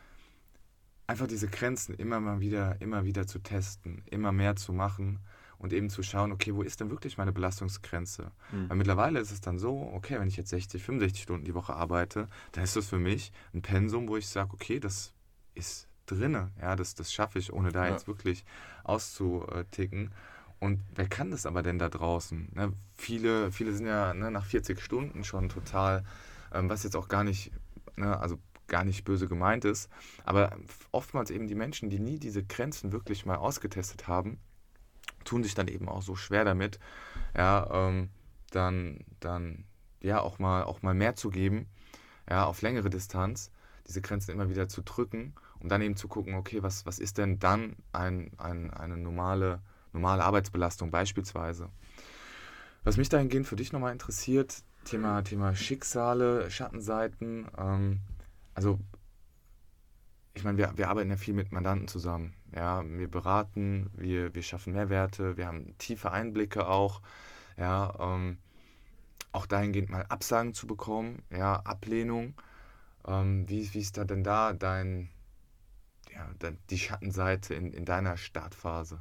einfach 1.06 1.26
diese 1.26 1.48
Grenzen 1.48 1.94
immer 1.96 2.20
mal 2.20 2.40
wieder, 2.40 2.80
immer 2.80 3.04
wieder 3.04 3.26
zu 3.26 3.40
testen, 3.40 4.04
immer 4.06 4.32
mehr 4.32 4.54
zu 4.56 4.72
machen 4.72 5.18
und 5.64 5.72
eben 5.72 5.88
zu 5.88 6.02
schauen, 6.02 6.30
okay, 6.30 6.54
wo 6.54 6.60
ist 6.60 6.80
denn 6.80 6.90
wirklich 6.90 7.16
meine 7.16 7.32
Belastungsgrenze? 7.32 8.32
Mhm. 8.52 8.68
Weil 8.68 8.76
mittlerweile 8.76 9.18
ist 9.18 9.30
es 9.30 9.40
dann 9.40 9.58
so, 9.58 9.90
okay, 9.94 10.20
wenn 10.20 10.28
ich 10.28 10.36
jetzt 10.36 10.50
60, 10.50 10.82
65 10.82 11.22
Stunden 11.22 11.46
die 11.46 11.54
Woche 11.54 11.72
arbeite, 11.72 12.28
dann 12.52 12.64
ist 12.64 12.76
das 12.76 12.86
für 12.86 12.98
mich 12.98 13.32
ein 13.54 13.62
Pensum, 13.62 14.06
wo 14.06 14.18
ich 14.18 14.28
sage, 14.28 14.52
okay, 14.52 14.78
das 14.78 15.14
ist 15.54 15.88
drinne, 16.04 16.50
ja, 16.60 16.76
das, 16.76 16.94
das 16.94 17.14
schaffe 17.14 17.38
ich, 17.38 17.50
ohne 17.50 17.72
da 17.72 17.86
ja. 17.86 17.92
jetzt 17.92 18.06
wirklich 18.06 18.44
auszuticken. 18.84 20.12
Und 20.60 20.80
wer 20.94 21.08
kann 21.08 21.30
das 21.30 21.46
aber 21.46 21.62
denn 21.62 21.78
da 21.78 21.88
draußen? 21.88 22.50
Ne, 22.52 22.74
viele, 22.92 23.50
viele 23.50 23.72
sind 23.72 23.86
ja 23.86 24.12
ne, 24.12 24.30
nach 24.30 24.44
40 24.44 24.78
Stunden 24.82 25.24
schon 25.24 25.48
total, 25.48 26.04
ähm, 26.52 26.68
was 26.68 26.82
jetzt 26.82 26.94
auch 26.94 27.08
gar 27.08 27.24
nicht, 27.24 27.52
ne, 27.96 28.20
also 28.20 28.38
gar 28.66 28.84
nicht 28.84 29.04
böse 29.04 29.28
gemeint 29.28 29.64
ist, 29.64 29.88
aber 30.24 30.54
oftmals 30.92 31.30
eben 31.30 31.46
die 31.46 31.54
Menschen, 31.54 31.88
die 31.88 32.00
nie 32.00 32.18
diese 32.18 32.44
Grenzen 32.44 32.92
wirklich 32.92 33.24
mal 33.24 33.36
ausgetestet 33.36 34.08
haben, 34.08 34.38
tun 35.24 35.42
sich 35.42 35.54
dann 35.54 35.68
eben 35.68 35.88
auch 35.88 36.02
so 36.02 36.14
schwer 36.14 36.44
damit, 36.44 36.78
ja, 37.36 37.68
ähm, 37.70 38.10
dann, 38.50 39.00
dann 39.20 39.64
ja 40.00 40.20
auch 40.20 40.38
mal, 40.38 40.64
auch 40.64 40.82
mal 40.82 40.94
mehr 40.94 41.16
zu 41.16 41.30
geben, 41.30 41.66
ja, 42.28 42.44
auf 42.44 42.62
längere 42.62 42.90
Distanz, 42.90 43.50
diese 43.86 44.00
Grenzen 44.00 44.30
immer 44.30 44.48
wieder 44.48 44.68
zu 44.68 44.82
drücken 44.82 45.34
und 45.60 45.70
dann 45.70 45.82
eben 45.82 45.96
zu 45.96 46.08
gucken, 46.08 46.34
okay, 46.34 46.62
was, 46.62 46.86
was 46.86 46.98
ist 46.98 47.18
denn 47.18 47.38
dann 47.38 47.76
ein, 47.92 48.30
ein, 48.38 48.70
eine 48.70 48.96
normale, 48.96 49.60
normale 49.92 50.24
Arbeitsbelastung 50.24 50.90
beispielsweise. 50.90 51.70
Was 52.84 52.96
mich 52.96 53.08
dahingehend 53.08 53.46
für 53.46 53.56
dich 53.56 53.72
nochmal 53.72 53.92
interessiert, 53.92 54.62
Thema, 54.84 55.22
Thema 55.22 55.54
Schicksale, 55.54 56.50
Schattenseiten, 56.50 57.48
ähm, 57.56 58.00
also 58.54 58.78
ich 60.34 60.44
meine, 60.44 60.58
wir, 60.58 60.72
wir 60.76 60.88
arbeiten 60.88 61.10
ja 61.10 61.16
viel 61.16 61.34
mit 61.34 61.52
Mandanten 61.52 61.88
zusammen. 61.88 62.34
Ja, 62.54 62.84
wir 62.84 63.08
beraten, 63.08 63.90
wir, 63.94 64.34
wir 64.34 64.42
schaffen 64.42 64.72
Mehrwerte, 64.72 65.36
wir 65.36 65.46
haben 65.46 65.76
tiefe 65.78 66.10
Einblicke 66.10 66.66
auch. 66.66 67.00
Ja, 67.56 67.94
ähm, 68.00 68.38
auch 69.32 69.46
dahingehend 69.46 69.90
mal 69.90 70.06
Absagen 70.08 70.54
zu 70.54 70.66
bekommen, 70.66 71.22
ja, 71.30 71.56
Ablehnung. 71.56 72.34
Ähm, 73.06 73.48
wie, 73.48 73.72
wie 73.74 73.80
ist 73.80 73.96
da 73.96 74.04
denn 74.04 74.24
da 74.24 74.52
dein, 74.52 75.08
ja, 76.12 76.28
die 76.70 76.78
Schattenseite 76.78 77.54
in, 77.54 77.72
in 77.72 77.84
deiner 77.84 78.16
Startphase? 78.16 79.00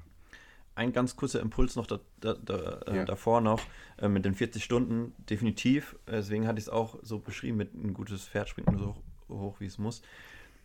ein 0.76 0.92
ganz 0.92 1.16
kurzer 1.16 1.40
Impuls 1.40 1.76
noch 1.76 1.86
da, 1.86 2.00
da, 2.20 2.34
da, 2.34 2.82
äh, 2.88 2.98
ja. 2.98 3.06
davor 3.06 3.42
noch 3.42 3.62
äh, 3.98 4.08
mit 4.08 4.26
den 4.26 4.34
40 4.34 4.64
Stunden, 4.64 5.14
definitiv. 5.30 5.96
Deswegen 6.08 6.48
hatte 6.48 6.60
ich 6.60 6.66
es 6.66 6.70
auch 6.70 6.98
so 7.04 7.20
beschrieben 7.20 7.58
mit 7.58 7.74
ein 7.74 7.94
gutes 7.94 8.28
Pferd 8.28 8.50
springt 8.50 8.72
nur 8.72 8.80
so 8.80 8.96
hoch, 9.30 9.60
wie 9.60 9.66
es 9.66 9.78
muss. 9.78 10.02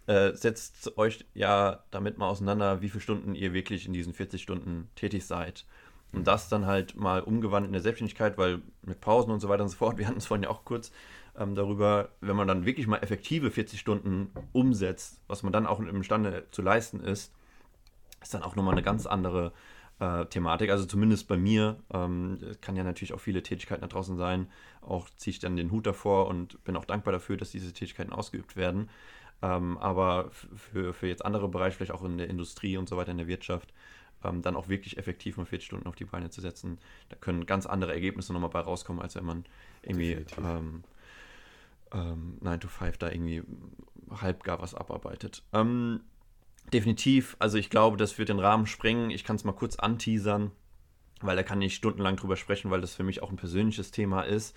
Äh, 0.08 0.34
setzt 0.34 0.96
euch 0.96 1.26
ja 1.34 1.84
damit 1.90 2.16
mal 2.16 2.28
auseinander, 2.28 2.80
wie 2.80 2.88
viele 2.88 3.02
Stunden 3.02 3.34
ihr 3.34 3.52
wirklich 3.52 3.86
in 3.86 3.92
diesen 3.92 4.14
40 4.14 4.40
Stunden 4.40 4.88
tätig 4.94 5.26
seid. 5.26 5.66
Und 6.12 6.26
das 6.26 6.48
dann 6.48 6.64
halt 6.64 6.96
mal 6.96 7.20
umgewandelt 7.20 7.68
in 7.68 7.74
der 7.74 7.82
Selbstständigkeit, 7.82 8.38
weil 8.38 8.62
mit 8.80 9.02
Pausen 9.02 9.30
und 9.30 9.40
so 9.40 9.50
weiter 9.50 9.64
und 9.64 9.68
so 9.68 9.76
fort, 9.76 9.98
wir 9.98 10.06
hatten 10.06 10.16
es 10.16 10.24
vorhin 10.24 10.44
ja 10.44 10.48
auch 10.48 10.64
kurz 10.64 10.92
ähm, 11.36 11.54
darüber, 11.54 12.08
wenn 12.22 12.36
man 12.36 12.48
dann 12.48 12.64
wirklich 12.64 12.86
mal 12.86 12.96
effektive 13.02 13.50
40 13.50 13.78
Stunden 13.78 14.30
umsetzt, 14.52 15.20
was 15.26 15.42
man 15.42 15.52
dann 15.52 15.66
auch 15.66 15.78
imstande 15.78 16.46
zu 16.52 16.62
leisten 16.62 17.00
ist, 17.00 17.34
ist 18.22 18.32
dann 18.32 18.42
auch 18.42 18.56
nochmal 18.56 18.72
eine 18.72 18.82
ganz 18.82 19.04
andere 19.04 19.52
äh, 20.00 20.24
Thematik. 20.24 20.70
Also 20.70 20.86
zumindest 20.86 21.28
bei 21.28 21.36
mir, 21.36 21.76
ähm, 21.92 22.38
kann 22.62 22.76
ja 22.76 22.82
natürlich 22.84 23.12
auch 23.12 23.20
viele 23.20 23.42
Tätigkeiten 23.42 23.82
da 23.82 23.88
draußen 23.88 24.16
sein. 24.16 24.48
Auch 24.80 25.10
ziehe 25.18 25.32
ich 25.32 25.38
dann 25.38 25.56
den 25.56 25.70
Hut 25.70 25.86
davor 25.86 26.28
und 26.28 26.64
bin 26.64 26.76
auch 26.76 26.86
dankbar 26.86 27.12
dafür, 27.12 27.36
dass 27.36 27.50
diese 27.50 27.74
Tätigkeiten 27.74 28.14
ausgeübt 28.14 28.56
werden. 28.56 28.88
Ähm, 29.40 29.78
aber 29.78 30.30
für, 30.32 30.92
für 30.92 31.06
jetzt 31.06 31.24
andere 31.24 31.48
Bereiche, 31.48 31.76
vielleicht 31.76 31.92
auch 31.92 32.04
in 32.04 32.18
der 32.18 32.28
Industrie 32.28 32.76
und 32.76 32.88
so 32.88 32.96
weiter, 32.96 33.12
in 33.12 33.18
der 33.18 33.28
Wirtschaft, 33.28 33.72
ähm, 34.24 34.42
dann 34.42 34.56
auch 34.56 34.68
wirklich 34.68 34.98
effektiv 34.98 35.36
mal 35.36 35.46
40 35.46 35.66
Stunden 35.66 35.86
auf 35.86 35.94
die 35.94 36.04
Beine 36.04 36.30
zu 36.30 36.40
setzen, 36.40 36.78
da 37.08 37.16
können 37.16 37.46
ganz 37.46 37.66
andere 37.66 37.92
Ergebnisse 37.92 38.32
nochmal 38.32 38.50
bei 38.50 38.60
rauskommen, 38.60 39.00
als 39.00 39.14
wenn 39.14 39.24
man 39.24 39.44
irgendwie 39.82 40.24
ähm, 40.38 40.82
ähm, 41.92 42.38
9 42.40 42.60
to 42.60 42.68
5 42.68 42.98
da 42.98 43.10
irgendwie 43.10 43.42
halb 44.10 44.42
gar 44.42 44.60
was 44.60 44.74
abarbeitet. 44.74 45.42
Ähm, 45.52 46.00
definitiv, 46.72 47.36
also 47.38 47.58
ich 47.58 47.70
glaube, 47.70 47.96
das 47.96 48.18
wird 48.18 48.28
den 48.28 48.40
Rahmen 48.40 48.66
sprengen. 48.66 49.10
Ich 49.10 49.24
kann 49.24 49.36
es 49.36 49.44
mal 49.44 49.52
kurz 49.52 49.76
anteasern, 49.76 50.50
weil 51.20 51.36
da 51.36 51.42
kann 51.42 51.62
ich 51.62 51.74
stundenlang 51.74 52.16
drüber 52.16 52.36
sprechen, 52.36 52.70
weil 52.70 52.80
das 52.80 52.94
für 52.94 53.04
mich 53.04 53.22
auch 53.22 53.30
ein 53.30 53.36
persönliches 53.36 53.90
Thema 53.90 54.22
ist. 54.22 54.56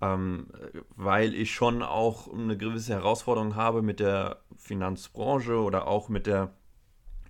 Ähm, 0.00 0.48
weil 0.94 1.34
ich 1.34 1.54
schon 1.54 1.82
auch 1.82 2.32
eine 2.32 2.56
gewisse 2.58 2.92
Herausforderung 2.92 3.54
habe 3.54 3.80
mit 3.80 3.98
der 3.98 4.42
Finanzbranche 4.56 5.58
oder 5.58 5.86
auch 5.86 6.10
mit 6.10 6.26
der 6.26 6.52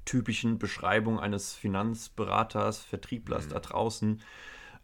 typischen 0.04 0.58
Beschreibung 0.58 1.20
eines 1.20 1.54
Finanzberaters, 1.54 2.80
Vertrieblers 2.80 3.46
mhm. 3.46 3.50
da 3.50 3.60
draußen. 3.60 4.22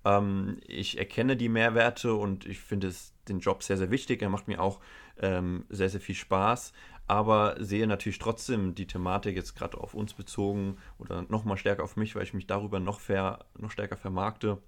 Ähm, 0.04 0.58
ich 0.66 0.98
erkenne 0.98 1.36
die 1.36 1.48
Mehrwerte 1.48 2.14
und 2.14 2.46
ich 2.46 2.60
finde 2.60 2.92
den 3.28 3.40
Job 3.40 3.64
sehr, 3.64 3.76
sehr 3.76 3.90
wichtig. 3.90 4.22
Er 4.22 4.28
macht 4.28 4.46
mir 4.46 4.60
auch 4.60 4.80
ähm, 5.18 5.64
sehr, 5.68 5.88
sehr 5.88 6.00
viel 6.00 6.14
Spaß 6.14 6.72
aber 7.06 7.56
sehe 7.58 7.86
natürlich 7.86 8.18
trotzdem 8.18 8.74
die 8.74 8.86
Thematik 8.86 9.36
jetzt 9.36 9.54
gerade 9.54 9.78
auf 9.78 9.94
uns 9.94 10.14
bezogen 10.14 10.78
oder 10.98 11.22
nochmal 11.28 11.56
stärker 11.56 11.84
auf 11.84 11.96
mich, 11.96 12.14
weil 12.14 12.22
ich 12.22 12.34
mich 12.34 12.46
darüber 12.46 12.80
noch, 12.80 13.00
fair, 13.00 13.44
noch 13.58 13.70
stärker 13.70 13.96
vermarkte 13.96 14.58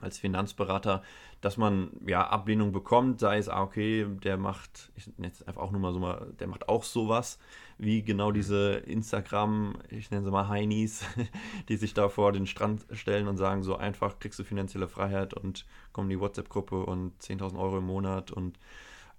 als 0.00 0.18
Finanzberater, 0.18 1.02
dass 1.40 1.56
man 1.56 1.90
ja 2.06 2.26
Ablehnung 2.26 2.72
bekommt, 2.72 3.20
sei 3.20 3.38
es, 3.38 3.48
ah, 3.48 3.62
okay, 3.62 4.06
der 4.22 4.36
macht, 4.36 4.90
ich 4.96 5.06
nenne 5.18 5.32
es 5.32 5.42
einfach 5.42 5.62
auch 5.62 5.70
nur 5.70 5.80
mal 5.80 5.92
so 5.92 5.98
mal, 5.98 6.32
der 6.38 6.48
macht 6.48 6.68
auch 6.68 6.84
sowas, 6.84 7.38
wie 7.78 8.02
genau 8.02 8.30
diese 8.32 8.74
Instagram, 8.86 9.78
ich 9.88 10.10
nenne 10.10 10.24
sie 10.24 10.30
mal 10.30 10.48
Heinis, 10.48 11.04
die 11.68 11.76
sich 11.76 11.94
da 11.94 12.08
vor 12.08 12.32
den 12.32 12.46
Strand 12.46 12.86
stellen 12.92 13.28
und 13.28 13.36
sagen, 13.36 13.62
so 13.62 13.76
einfach 13.76 14.18
kriegst 14.18 14.38
du 14.38 14.44
finanzielle 14.44 14.88
Freiheit 14.88 15.34
und 15.34 15.66
komm 15.92 16.04
in 16.04 16.10
die 16.10 16.20
WhatsApp-Gruppe 16.20 16.84
und 16.84 17.20
10.000 17.22 17.58
Euro 17.58 17.78
im 17.78 17.86
Monat 17.86 18.30
und 18.30 18.58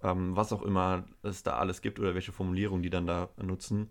ähm, 0.04 0.36
was 0.36 0.54
auch 0.54 0.62
immer 0.62 1.06
es 1.24 1.44
da 1.44 1.58
alles 1.58 1.82
gibt 1.82 2.00
oder 2.00 2.16
welche 2.16 2.32
Formulierungen 2.32 2.84
die 2.84 2.90
dann 2.90 3.08
da 3.08 3.30
nutzen. 3.42 3.90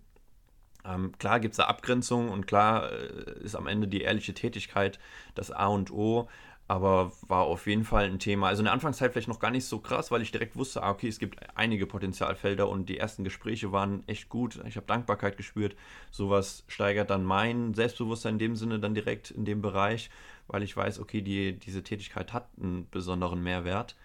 Ähm, 0.85 1.13
klar 1.19 1.41
gibt 1.41 1.53
es 1.53 1.59
da 1.59 1.65
Abgrenzungen 1.65 2.31
und 2.31 2.47
klar 2.47 2.91
äh, 2.91 3.41
ist 3.43 3.55
am 3.55 3.67
Ende 3.67 3.87
die 3.87 4.01
ehrliche 4.01 4.35
Tätigkeit 4.35 4.99
das 5.35 5.51
A 5.51 5.67
und 5.67 5.91
O, 5.91 6.29
aber 6.71 7.11
war 7.27 7.43
auf 7.43 7.67
jeden 7.67 7.83
Fall 7.83 8.05
ein 8.05 8.21
Thema. 8.21 8.47
Also 8.47 8.61
in 8.61 8.67
der 8.67 8.73
Anfangszeit 8.73 9.11
vielleicht 9.11 9.27
noch 9.27 9.41
gar 9.41 9.51
nicht 9.51 9.65
so 9.65 9.81
krass, 9.81 10.13
weil 10.13 10.23
ich 10.23 10.31
direkt 10.31 10.55
wusste, 10.55 10.85
ah, 10.85 10.91
okay, 10.91 11.09
es 11.09 11.19
gibt 11.19 11.37
einige 11.57 11.85
Potenzialfelder 11.85 12.69
und 12.69 12.89
die 12.89 12.97
ersten 12.97 13.25
Gespräche 13.25 13.73
waren 13.73 14.07
echt 14.07 14.29
gut. 14.29 14.61
Ich 14.69 14.77
habe 14.77 14.87
Dankbarkeit 14.87 15.37
gespürt. 15.37 15.75
Sowas 16.13 16.63
steigert 16.69 17.11
dann 17.11 17.25
mein 17.25 17.75
Selbstbewusstsein 17.75 18.35
in 18.35 18.39
dem 18.39 18.55
Sinne 18.55 18.79
dann 18.79 18.95
direkt 18.95 19.33
in 19.33 19.45
dem 19.45 19.63
Bereich, 19.63 20.11
weil 20.47 20.63
ich 20.63 20.77
weiß, 20.77 21.01
okay, 21.01 21.23
die, 21.23 21.59
diese 21.59 21.83
Tätigkeit 21.83 22.33
hat 22.33 22.47
einen 22.63 22.89
besonderen 22.89 23.43
Mehrwert 23.43 23.97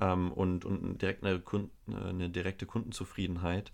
ähm, 0.00 0.32
und, 0.32 0.64
und 0.64 1.02
direkt 1.02 1.22
eine, 1.22 1.42
eine 1.86 2.30
direkte 2.30 2.64
Kundenzufriedenheit. 2.64 3.72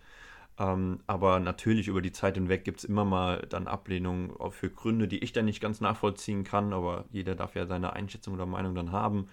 Ähm, 0.58 1.00
aber 1.06 1.40
natürlich 1.40 1.88
über 1.88 2.02
die 2.02 2.12
Zeit 2.12 2.34
hinweg 2.34 2.64
gibt 2.64 2.80
es 2.80 2.84
immer 2.84 3.04
mal 3.04 3.46
dann 3.48 3.66
Ablehnungen 3.66 4.32
für 4.50 4.70
Gründe, 4.70 5.08
die 5.08 5.18
ich 5.18 5.32
dann 5.32 5.46
nicht 5.46 5.60
ganz 5.62 5.80
nachvollziehen 5.80 6.44
kann, 6.44 6.72
aber 6.72 7.06
jeder 7.10 7.34
darf 7.34 7.54
ja 7.54 7.66
seine 7.66 7.94
Einschätzung 7.94 8.34
oder 8.34 8.46
Meinung 8.46 8.74
dann 8.74 8.92
haben. 8.92 9.28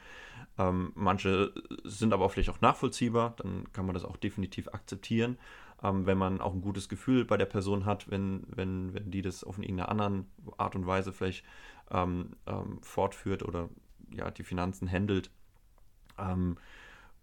Ähm, 0.58 0.92
manche 0.96 1.54
sind 1.84 2.14
aber 2.14 2.30
vielleicht 2.30 2.50
auch 2.50 2.62
nachvollziehbar, 2.62 3.34
dann 3.38 3.72
kann 3.74 3.86
man 3.86 3.94
das 3.94 4.06
auch 4.06 4.18
definitiv 4.18 4.70
akzeptieren, 4.70 5.38
ähm, 5.84 6.06
wenn 6.06 6.18
man 6.18 6.40
auch 6.40 6.54
ein 6.54 6.62
gutes 6.62 6.88
Gefühl 6.88 7.26
bei 7.26 7.38
der 7.38 7.46
Person 7.46 7.86
hat, 7.86 8.10
wenn, 8.10 8.44
wenn, 8.48 8.94
wenn 8.94 9.12
die 9.12 9.22
das 9.22 9.44
auf 9.44 9.58
irgendeine 9.58 9.90
andere 9.90 10.26
Art 10.58 10.76
und 10.76 10.88
Weise 10.88 11.12
vielleicht 11.12 11.44
ähm, 11.92 12.38
ähm, 12.48 12.80
fortführt 12.82 13.44
oder 13.44 13.70
ja, 14.12 14.32
die 14.32 14.44
Finanzen 14.44 14.90
handelt. 14.90 15.32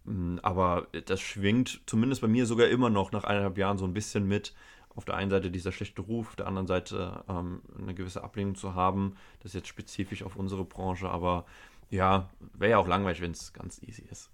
Hm, 0.06 0.40
aber 0.42 0.86
das 1.06 1.20
schwingt 1.20 1.80
zumindest 1.86 2.22
bei 2.22 2.28
mir 2.28 2.46
sogar 2.46 2.68
immer 2.68 2.90
noch 2.90 3.12
nach 3.12 3.24
eineinhalb 3.24 3.58
Jahren 3.58 3.78
so 3.78 3.84
ein 3.84 3.94
bisschen 3.94 4.26
mit. 4.26 4.54
Auf 4.94 5.04
der 5.04 5.16
einen 5.16 5.30
Seite 5.30 5.50
dieser 5.50 5.72
schlechte 5.72 6.00
Ruf, 6.00 6.28
auf 6.28 6.36
der 6.36 6.46
anderen 6.46 6.66
Seite 6.66 7.22
ähm, 7.28 7.60
eine 7.78 7.94
gewisse 7.94 8.24
Ablehnung 8.24 8.54
zu 8.54 8.74
haben. 8.74 9.16
Das 9.40 9.50
ist 9.50 9.54
jetzt 9.54 9.68
spezifisch 9.68 10.22
auf 10.22 10.36
unsere 10.36 10.64
Branche, 10.64 11.10
aber 11.10 11.44
ja, 11.90 12.30
wäre 12.54 12.72
ja 12.72 12.78
auch 12.78 12.88
langweilig, 12.88 13.20
wenn 13.20 13.32
es 13.32 13.52
ganz 13.52 13.82
easy 13.82 14.04
ist. 14.10 14.30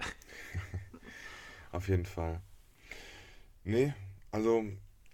auf 1.73 1.89
jeden 1.89 2.07
Fall. 2.07 2.41
Nee, 3.65 3.93
also 4.31 4.65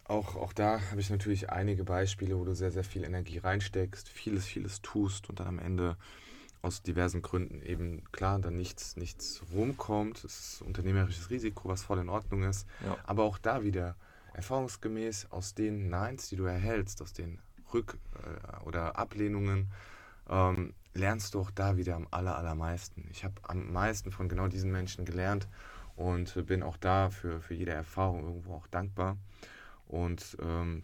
auch, 0.04 0.36
auch 0.36 0.52
da 0.52 0.80
habe 0.90 1.00
ich 1.00 1.10
natürlich 1.10 1.50
einige 1.50 1.84
Beispiele, 1.84 2.38
wo 2.38 2.44
du 2.44 2.54
sehr, 2.54 2.70
sehr 2.70 2.84
viel 2.84 3.04
Energie 3.04 3.38
reinsteckst, 3.38 4.08
vieles, 4.08 4.46
vieles 4.46 4.82
tust 4.82 5.30
und 5.30 5.40
dann 5.40 5.46
am 5.46 5.58
Ende 5.58 5.96
aus 6.62 6.82
diversen 6.82 7.22
Gründen 7.22 7.62
eben 7.62 8.02
klar 8.12 8.38
dann 8.38 8.56
nichts, 8.56 8.96
nichts 8.96 9.42
rumkommt. 9.52 10.24
Es 10.24 10.54
ist 10.54 10.62
unternehmerisches 10.62 11.30
Risiko, 11.30 11.68
was 11.68 11.82
voll 11.82 11.98
in 11.98 12.08
Ordnung 12.08 12.42
ist. 12.42 12.66
Ja. 12.84 12.96
Aber 13.04 13.24
auch 13.24 13.38
da 13.38 13.62
wieder 13.62 13.96
erfahrungsgemäß 14.34 15.30
aus 15.30 15.54
den 15.54 15.88
Neins, 15.88 16.28
die 16.28 16.36
du 16.36 16.44
erhältst, 16.44 17.02
aus 17.02 17.12
den 17.12 17.38
Rück- 17.72 17.96
äh, 18.14 18.64
oder 18.64 18.98
Ablehnungen, 18.98 19.70
ähm, 20.28 20.74
lernst 20.94 21.34
du 21.34 21.40
auch 21.40 21.50
da 21.50 21.76
wieder 21.76 21.96
am 21.96 22.08
aller, 22.10 22.36
allermeisten. 22.36 23.06
Ich 23.10 23.24
habe 23.24 23.34
am 23.42 23.72
meisten 23.72 24.10
von 24.10 24.28
genau 24.28 24.48
diesen 24.48 24.72
Menschen 24.72 25.04
gelernt 25.04 25.48
und 25.96 26.46
bin 26.46 26.62
auch 26.62 26.76
da 26.76 27.10
für, 27.10 27.40
für 27.40 27.54
jede 27.54 27.72
Erfahrung 27.72 28.24
irgendwo 28.24 28.54
auch 28.54 28.66
dankbar. 28.68 29.16
Und 29.86 30.36
ähm, 30.40 30.82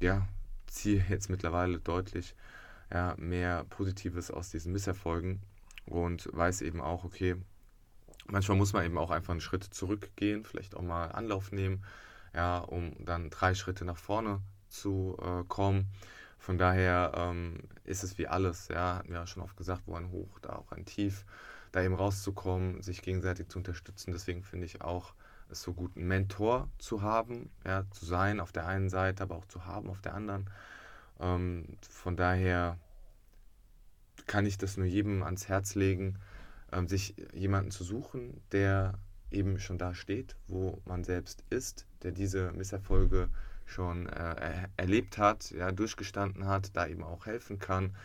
ja, 0.00 0.28
ziehe 0.66 1.04
jetzt 1.08 1.30
mittlerweile 1.30 1.78
deutlich 1.78 2.34
ja, 2.92 3.14
mehr 3.18 3.64
Positives 3.64 4.30
aus 4.30 4.50
diesen 4.50 4.72
Misserfolgen 4.72 5.42
und 5.86 6.28
weiß 6.32 6.62
eben 6.62 6.80
auch, 6.80 7.04
okay, 7.04 7.36
manchmal 8.26 8.56
muss 8.56 8.72
man 8.72 8.84
eben 8.84 8.98
auch 8.98 9.10
einfach 9.10 9.32
einen 9.32 9.40
Schritt 9.40 9.64
zurückgehen, 9.64 10.44
vielleicht 10.44 10.74
auch 10.74 10.82
mal 10.82 11.06
Anlauf 11.06 11.52
nehmen, 11.52 11.84
ja, 12.34 12.58
um 12.58 12.92
dann 13.04 13.30
drei 13.30 13.54
Schritte 13.54 13.84
nach 13.84 13.96
vorne 13.96 14.40
zu 14.68 15.16
äh, 15.20 15.44
kommen. 15.48 15.86
Von 16.38 16.58
daher 16.58 17.12
ähm, 17.16 17.60
ist 17.84 18.04
es 18.04 18.18
wie 18.18 18.28
alles, 18.28 18.68
ja, 18.68 18.96
hatten 18.96 19.08
wir 19.08 19.20
ja 19.20 19.26
schon 19.26 19.42
oft 19.42 19.56
gesagt, 19.56 19.82
wo 19.86 19.94
ein 19.94 20.10
Hoch, 20.10 20.38
da 20.40 20.50
auch 20.50 20.70
ein 20.72 20.84
Tief, 20.84 21.24
da 21.72 21.82
eben 21.82 21.94
rauszukommen, 21.94 22.82
sich 22.82 23.02
gegenseitig 23.02 23.48
zu 23.48 23.58
unterstützen. 23.58 24.12
Deswegen 24.12 24.42
finde 24.42 24.66
ich 24.66 24.82
auch 24.82 25.14
es 25.48 25.62
so 25.62 25.72
gut, 25.72 25.96
einen 25.96 26.08
Mentor 26.08 26.68
zu 26.78 27.02
haben, 27.02 27.50
ja, 27.64 27.84
zu 27.90 28.04
sein 28.04 28.40
auf 28.40 28.52
der 28.52 28.66
einen 28.66 28.88
Seite, 28.88 29.22
aber 29.22 29.36
auch 29.36 29.46
zu 29.46 29.64
haben 29.64 29.88
auf 29.88 30.00
der 30.00 30.14
anderen. 30.14 30.50
Ähm, 31.20 31.78
von 31.88 32.16
daher 32.16 32.78
kann 34.26 34.46
ich 34.46 34.58
das 34.58 34.76
nur 34.76 34.86
jedem 34.86 35.22
ans 35.22 35.48
Herz 35.48 35.74
legen, 35.74 36.18
ähm, 36.72 36.88
sich 36.88 37.14
jemanden 37.32 37.70
zu 37.70 37.84
suchen, 37.84 38.40
der 38.52 38.94
eben 39.30 39.58
schon 39.58 39.78
da 39.78 39.94
steht, 39.94 40.36
wo 40.48 40.80
man 40.84 41.04
selbst 41.04 41.44
ist, 41.50 41.86
der 42.02 42.12
diese 42.12 42.52
Misserfolge 42.52 43.28
schon 43.64 44.08
äh, 44.08 44.68
erlebt 44.76 45.18
hat, 45.18 45.50
ja, 45.50 45.72
durchgestanden 45.72 46.46
hat, 46.46 46.76
da 46.76 46.86
eben 46.86 47.02
auch 47.02 47.26
helfen 47.26 47.58
kann, 47.58 47.96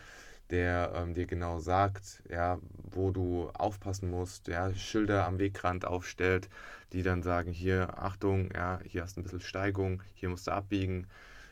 der 0.50 0.92
ähm, 0.94 1.14
dir 1.14 1.26
genau 1.26 1.60
sagt, 1.60 2.22
ja, 2.28 2.58
wo 2.90 3.10
du 3.10 3.48
aufpassen 3.50 4.10
musst, 4.10 4.48
ja, 4.48 4.74
Schilder 4.74 5.26
am 5.26 5.38
Wegrand 5.38 5.84
aufstellt, 5.84 6.48
die 6.92 7.02
dann 7.02 7.22
sagen, 7.22 7.52
hier, 7.52 7.98
Achtung, 7.98 8.50
ja, 8.52 8.80
hier 8.84 9.02
hast 9.02 9.16
du 9.16 9.20
ein 9.20 9.24
bisschen 9.24 9.40
Steigung, 9.40 10.02
hier 10.14 10.28
musst 10.28 10.48
du 10.48 10.50
abbiegen, 10.50 11.06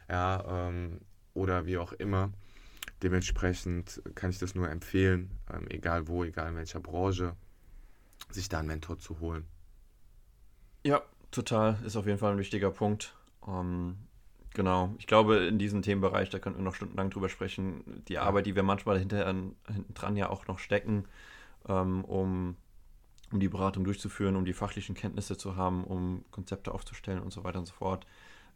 ja, 0.08 0.68
ähm, 0.68 1.00
oder 1.34 1.66
wie 1.66 1.78
auch 1.78 1.92
immer. 1.92 2.30
Dementsprechend 3.02 4.02
kann 4.14 4.30
ich 4.30 4.38
das 4.38 4.54
nur 4.54 4.68
empfehlen, 4.68 5.30
ähm, 5.52 5.66
egal 5.70 6.08
wo, 6.08 6.24
egal 6.24 6.50
in 6.50 6.56
welcher 6.56 6.80
Branche, 6.80 7.34
sich 8.30 8.48
da 8.48 8.58
einen 8.58 8.68
Mentor 8.68 8.98
zu 8.98 9.20
holen. 9.20 9.46
Ja, 10.84 11.02
total. 11.30 11.78
Ist 11.84 11.96
auf 11.96 12.06
jeden 12.06 12.18
Fall 12.18 12.32
ein 12.32 12.38
wichtiger 12.38 12.70
Punkt. 12.70 13.14
Ähm, 13.46 13.96
Genau, 14.54 14.94
ich 14.98 15.06
glaube, 15.06 15.36
in 15.36 15.58
diesem 15.58 15.82
Themenbereich, 15.82 16.28
da 16.28 16.40
könnten 16.40 16.58
wir 16.58 16.64
noch 16.64 16.74
stundenlang 16.74 17.10
drüber 17.10 17.28
sprechen, 17.28 18.02
die 18.08 18.18
Arbeit, 18.18 18.46
die 18.46 18.56
wir 18.56 18.64
manchmal 18.64 18.98
hinter, 18.98 19.24
hinten 19.26 19.94
dran 19.94 20.16
ja 20.16 20.28
auch 20.28 20.48
noch 20.48 20.58
stecken, 20.58 21.04
ähm, 21.68 22.04
um, 22.04 22.56
um 23.30 23.38
die 23.38 23.48
Beratung 23.48 23.84
durchzuführen, 23.84 24.34
um 24.34 24.44
die 24.44 24.52
fachlichen 24.52 24.96
Kenntnisse 24.96 25.36
zu 25.36 25.54
haben, 25.54 25.84
um 25.84 26.24
Konzepte 26.32 26.72
aufzustellen 26.74 27.20
und 27.20 27.32
so 27.32 27.44
weiter 27.44 27.60
und 27.60 27.66
so 27.66 27.74
fort, 27.74 28.06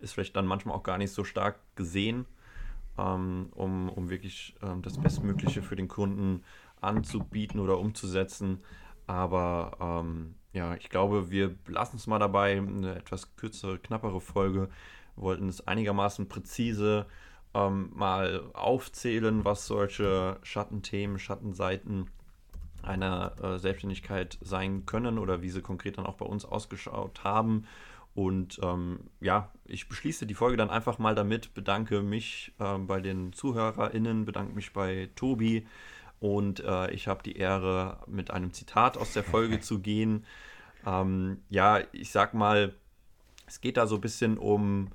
ist 0.01 0.15
vielleicht 0.15 0.35
dann 0.35 0.47
manchmal 0.47 0.75
auch 0.75 0.83
gar 0.83 0.99
nicht 0.99 1.13
so 1.13 1.23
stark 1.23 1.61
gesehen, 1.77 2.27
ähm, 2.99 3.49
um, 3.55 3.89
um 3.89 4.11
wirklich 4.11 4.55
ähm, 4.63 4.83
das 4.83 4.99
Bestmögliche 4.99 5.63
für 5.63 5.77
den 5.77 5.89
Kunden 5.89 6.43
anzubieten 6.81 7.61
oder 7.61 7.79
umzusetzen. 7.79 8.61
Aber 9.07 9.77
ähm, 9.81 10.35
ja, 10.53 10.75
ich 10.77 10.89
glaube, 10.89 11.31
wir 11.31 11.55
lassen 11.67 11.97
es 11.97 12.07
mal 12.07 12.19
dabei, 12.19 12.57
eine 12.57 12.95
etwas 12.97 13.37
kürzere, 13.37 13.79
knappere 13.79 14.21
Folge 14.21 14.69
wollten 15.17 15.49
es 15.49 15.67
einigermaßen 15.67 16.29
präzise 16.29 17.07
ähm, 17.55 17.91
mal 17.95 18.43
aufzählen, 18.53 19.45
was 19.45 19.67
solche 19.67 20.39
Schattenthemen, 20.43 21.19
Schattenseiten 21.19 22.11
einer 22.83 23.33
äh, 23.43 23.59
Selbstständigkeit 23.59 24.39
sein 24.43 24.87
können 24.87 25.19
oder 25.19 25.41
wie 25.41 25.51
sie 25.51 25.63
konkret 25.63 25.99
dann 25.99 26.07
auch 26.07 26.17
bei 26.17 26.27
uns 26.27 26.45
ausgeschaut 26.45 27.25
haben. 27.25 27.67
Und 28.15 28.61
ähm, 28.63 29.11
ja, 29.21 29.51
ich 29.65 29.89
beschließe 29.89 30.27
die 30.27 30.35
Folge 30.35 30.57
dann 30.57 30.71
einfach 30.71 30.99
mal 30.99 31.15
damit, 31.15 31.53
bedanke 31.53 32.01
mich 32.03 32.53
äh, 32.61 32.79
bei 32.79 33.01
den 33.01 33.33
ZuhörerInnen, 33.33 34.25
bedanke 34.25 34.55
mich 34.55 34.73
bei 34.73 35.11
Tobi 35.17 35.67
und 36.21 36.61
äh, 36.61 36.91
ich 36.93 37.09
habe 37.09 37.23
die 37.23 37.37
Ehre, 37.37 37.99
mit 38.07 38.31
einem 38.31 38.53
Zitat 38.53 38.97
aus 38.97 39.13
der 39.13 39.25
Folge 39.25 39.61
zu 39.61 39.81
gehen. 39.81 40.25
Ähm, 40.87 41.43
ja, 41.51 41.81
ich 41.93 42.13
sag 42.13 42.35
mal, 42.35 42.75
es 43.47 43.61
geht 43.61 43.77
da 43.77 43.87
so 43.87 43.97
ein 43.97 44.01
bisschen 44.01 44.39
um 44.39 44.89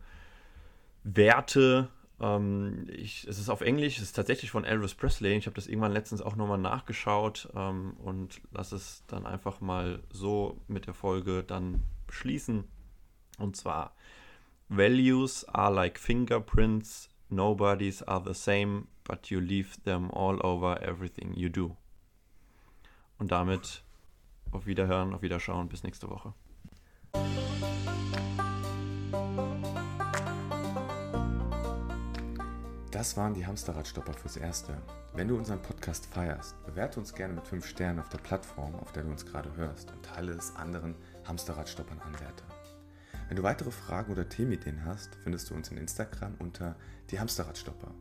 Werte. 1.04 1.90
Ähm, 2.20 2.88
ich, 2.90 3.28
es 3.28 3.38
ist 3.38 3.50
auf 3.50 3.62
Englisch, 3.62 3.98
es 3.98 4.04
ist 4.04 4.16
tatsächlich 4.16 4.50
von 4.50 4.64
Elvis 4.64 4.96
Presley. 4.96 5.36
Ich 5.36 5.46
habe 5.46 5.56
das 5.56 5.68
irgendwann 5.68 5.92
letztens 5.92 6.22
auch 6.22 6.36
nochmal 6.36 6.58
nachgeschaut 6.58 7.50
ähm, 7.56 7.94
und 7.98 8.42
lasse 8.52 8.78
es 8.78 9.04
dann 9.08 9.26
einfach 9.26 9.62
mal 9.62 10.02
so 10.12 10.62
mit 10.68 10.88
der 10.88 10.94
Folge 10.94 11.44
dann 11.44 11.84
beschließen. 12.08 12.64
Und 13.40 13.56
zwar, 13.56 13.96
Values 14.68 15.46
are 15.46 15.74
like 15.74 15.98
fingerprints, 15.98 17.10
nobody's 17.30 18.04
are 18.04 18.24
the 18.24 18.34
same, 18.34 18.84
but 19.04 19.28
you 19.28 19.40
leave 19.40 19.82
them 19.84 20.12
all 20.12 20.40
over 20.46 20.82
everything 20.82 21.34
you 21.34 21.50
do. 21.50 21.76
Und 23.18 23.32
damit 23.32 23.84
auf 24.52 24.66
Wiederhören, 24.66 25.14
auf 25.14 25.22
Wiederschauen, 25.22 25.70
bis 25.70 25.84
nächste 25.84 26.10
Woche. 26.10 26.34
Das 32.92 33.16
waren 33.16 33.34
die 33.34 33.46
Hamsterradstopper 33.46 34.14
fürs 34.14 34.36
Erste. 34.38 34.78
Wenn 35.14 35.28
du 35.28 35.38
unseren 35.38 35.62
Podcast 35.62 36.06
feierst, 36.08 36.62
bewerte 36.66 37.00
uns 37.00 37.14
gerne 37.14 37.34
mit 37.34 37.48
5 37.48 37.66
Sternen 37.66 38.00
auf 38.00 38.10
der 38.10 38.18
Plattform, 38.18 38.76
auf 38.76 38.92
der 38.92 39.04
du 39.04 39.10
uns 39.10 39.26
gerade 39.26 39.56
hörst 39.56 39.92
und 39.92 40.04
teile 40.04 40.34
es 40.34 40.56
anderen 40.56 40.96
Hamsterradstoppern 41.26 42.00
Anwärter. 42.00 42.59
Wenn 43.30 43.38
du 43.38 43.44
weitere 43.44 43.70
Fragen 43.70 44.12
oder 44.12 44.28
Themenideen 44.28 44.84
hast, 44.86 45.16
findest 45.24 45.50
du 45.50 45.54
uns 45.54 45.70
in 45.70 45.78
Instagram 45.78 46.34
unter 46.40 46.76
die 47.12 47.20
Hamsterradstopper. 47.20 47.94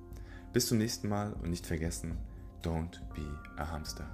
Bis 0.54 0.66
zum 0.66 0.78
nächsten 0.78 1.10
Mal 1.10 1.34
und 1.34 1.50
nicht 1.50 1.66
vergessen, 1.66 2.16
don't 2.62 2.98
be 3.14 3.38
a 3.58 3.70
hamster. 3.70 4.06